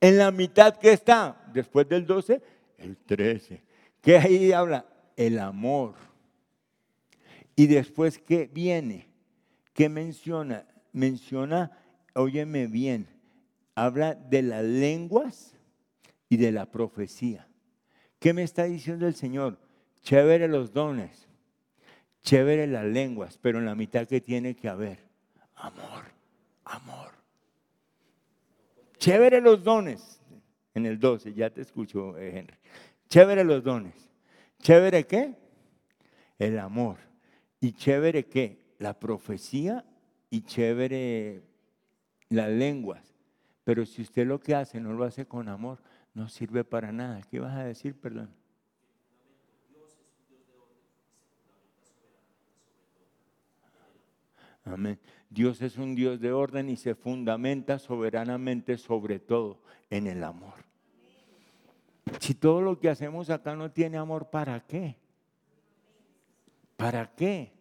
En 0.00 0.16
la 0.16 0.30
mitad 0.30 0.76
que 0.76 0.92
está, 0.92 1.44
después 1.52 1.88
del 1.88 2.06
12, 2.06 2.40
el 2.78 2.96
13. 2.96 3.60
¿Qué 4.00 4.16
ahí 4.16 4.52
habla? 4.52 4.86
El 5.16 5.40
amor. 5.40 5.94
Y 7.56 7.66
después, 7.66 8.18
¿qué 8.18 8.48
viene? 8.52 9.08
¿Qué 9.72 9.88
menciona? 9.88 10.64
Menciona, 10.92 11.76
óyeme 12.14 12.68
bien, 12.68 13.08
habla 13.74 14.14
de 14.14 14.42
las 14.42 14.64
lenguas 14.64 15.56
y 16.28 16.36
de 16.36 16.52
la 16.52 16.66
profecía. 16.66 17.48
¿Qué 18.20 18.32
me 18.32 18.44
está 18.44 18.64
diciendo 18.64 19.08
el 19.08 19.14
Señor? 19.14 19.58
Chévere 20.02 20.46
los 20.46 20.72
dones 20.72 21.27
Chévere 22.22 22.66
las 22.66 22.84
lenguas, 22.84 23.38
pero 23.40 23.58
en 23.58 23.66
la 23.66 23.74
mitad 23.74 24.06
que 24.06 24.20
tiene 24.20 24.54
que 24.54 24.68
haber 24.68 25.08
amor, 25.58 26.04
amor. 26.64 27.10
Chévere 28.98 29.40
los 29.40 29.62
dones. 29.62 30.20
En 30.74 30.86
el 30.86 30.98
12, 31.00 31.34
ya 31.34 31.50
te 31.50 31.62
escucho, 31.62 32.16
eh, 32.18 32.38
Henry. 32.38 32.56
Chévere 33.08 33.42
los 33.42 33.64
dones. 33.64 33.94
¿Chévere 34.60 35.06
qué? 35.06 35.34
El 36.38 36.58
amor. 36.58 36.98
¿Y 37.60 37.72
chévere 37.72 38.26
qué? 38.26 38.58
La 38.78 38.98
profecía 38.98 39.84
y 40.30 40.42
chévere 40.42 41.42
las 42.28 42.48
lenguas. 42.50 43.14
Pero 43.64 43.84
si 43.86 44.02
usted 44.02 44.26
lo 44.26 44.38
que 44.38 44.54
hace 44.54 44.80
no 44.80 44.92
lo 44.92 45.04
hace 45.04 45.26
con 45.26 45.48
amor, 45.48 45.78
no 46.14 46.28
sirve 46.28 46.64
para 46.64 46.92
nada. 46.92 47.22
¿Qué 47.28 47.40
vas 47.40 47.56
a 47.56 47.64
decir, 47.64 47.98
perdón? 47.98 48.30
Amén. 54.72 54.98
Dios 55.30 55.60
es 55.62 55.76
un 55.78 55.94
Dios 55.94 56.20
de 56.20 56.32
orden 56.32 56.68
y 56.68 56.76
se 56.76 56.94
fundamenta 56.94 57.78
soberanamente 57.78 58.78
sobre 58.78 59.18
todo 59.18 59.60
en 59.90 60.06
el 60.06 60.22
amor. 60.24 60.54
Si 62.20 62.34
todo 62.34 62.60
lo 62.62 62.78
que 62.78 62.88
hacemos 62.88 63.30
acá 63.30 63.54
no 63.54 63.70
tiene 63.70 63.98
amor, 63.98 64.30
¿para 64.30 64.60
qué? 64.66 64.96
¿Para 66.76 67.14
qué? 67.14 67.52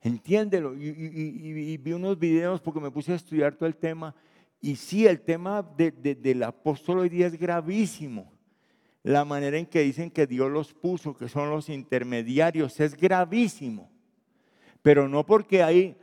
Entiéndelo. 0.00 0.74
Y, 0.74 1.76
vi 1.76 1.92
unos 1.92 2.18
videos 2.18 2.60
porque 2.60 2.80
me 2.80 2.90
puse 2.90 3.12
a 3.12 3.16
estudiar 3.16 3.54
todo 3.54 3.68
el 3.68 3.76
tema. 3.76 4.14
Y 4.60 4.76
sí, 4.76 5.06
el 5.06 5.20
tema 5.20 5.62
del 5.62 6.42
apóstol 6.42 7.00
hoy 7.00 7.08
día 7.08 7.26
es 7.26 7.38
gravísimo. 7.38 8.32
La 9.02 9.24
manera 9.24 9.58
en 9.58 9.66
que 9.66 9.80
dicen 9.80 10.10
que 10.10 10.26
Dios 10.26 10.50
los 10.50 10.74
puso, 10.74 11.16
que 11.16 11.28
son 11.28 11.50
los 11.50 11.68
intermediarios, 11.68 12.78
es 12.80 12.96
gravísimo. 12.96 13.90
Pero 14.88 15.06
no 15.06 15.26
porque 15.26 15.62
hay 15.62 15.98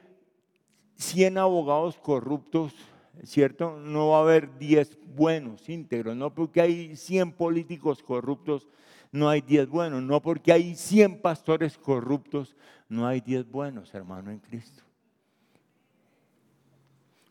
100 0.98 1.40
abogados 1.40 1.98
corruptos, 1.98 2.72
¿cierto? 3.24 3.80
No 3.80 4.10
va 4.10 4.20
a 4.20 4.22
haber 4.22 4.60
10 4.60 5.00
buenos, 5.16 5.68
íntegros. 5.70 6.16
No 6.16 6.32
porque 6.36 6.62
hay 6.62 6.96
100 6.96 7.32
políticos 7.32 8.04
corruptos, 8.04 8.68
no 9.12 9.28
hay 9.28 9.42
10 9.42 9.70
buenos. 9.70 10.04
No 10.04 10.22
porque 10.22 10.52
hay 10.52 10.76
100 10.76 11.20
pastores 11.24 11.80
corruptos, 11.80 12.56
no 12.88 13.08
hay 13.08 13.22
10 13.22 13.50
buenos, 13.50 13.92
hermano 13.96 14.30
en 14.30 14.38
Cristo. 14.38 14.84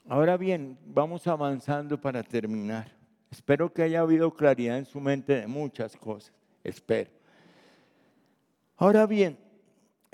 Ahora 0.08 0.36
bien, 0.36 0.76
vamos 0.86 1.24
avanzando 1.28 2.00
para 2.00 2.24
terminar. 2.24 2.90
Espero 3.30 3.72
que 3.72 3.84
haya 3.84 4.00
habido 4.00 4.34
claridad 4.34 4.76
en 4.76 4.86
su 4.86 5.00
mente 5.00 5.42
de 5.42 5.46
muchas 5.46 5.96
cosas. 5.96 6.32
Espero. 6.64 7.12
Ahora 8.76 9.06
bien, 9.06 9.38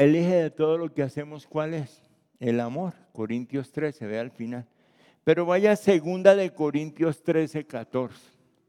el 0.01 0.17
eje 0.17 0.35
de 0.35 0.51
todo 0.51 0.79
lo 0.79 0.95
que 0.95 1.03
hacemos, 1.03 1.47
¿cuál 1.47 1.75
es? 1.75 2.01
El 2.39 2.61
amor. 2.61 2.95
Corintios 3.13 3.71
13, 3.71 4.07
ve 4.07 4.19
al 4.19 4.31
final. 4.31 4.67
Pero 5.25 5.45
vaya 5.45 5.77
segunda 5.77 6.35
de 6.35 6.55
Corintios 6.55 7.23
13, 7.23 7.67
14, 7.67 8.19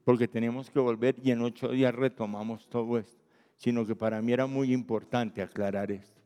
porque 0.04 0.28
tenemos 0.28 0.70
que 0.70 0.80
volver 0.80 1.16
y 1.24 1.32
en 1.32 1.42
ocho 1.42 1.70
días 1.70 1.96
retomamos 1.96 2.68
todo 2.68 2.98
esto, 2.98 3.24
sino 3.56 3.88
que 3.88 3.96
para 3.96 4.22
mí 4.22 4.34
era 4.34 4.46
muy 4.46 4.74
importante 4.74 5.42
aclarar 5.42 5.90
esto. 5.90 6.20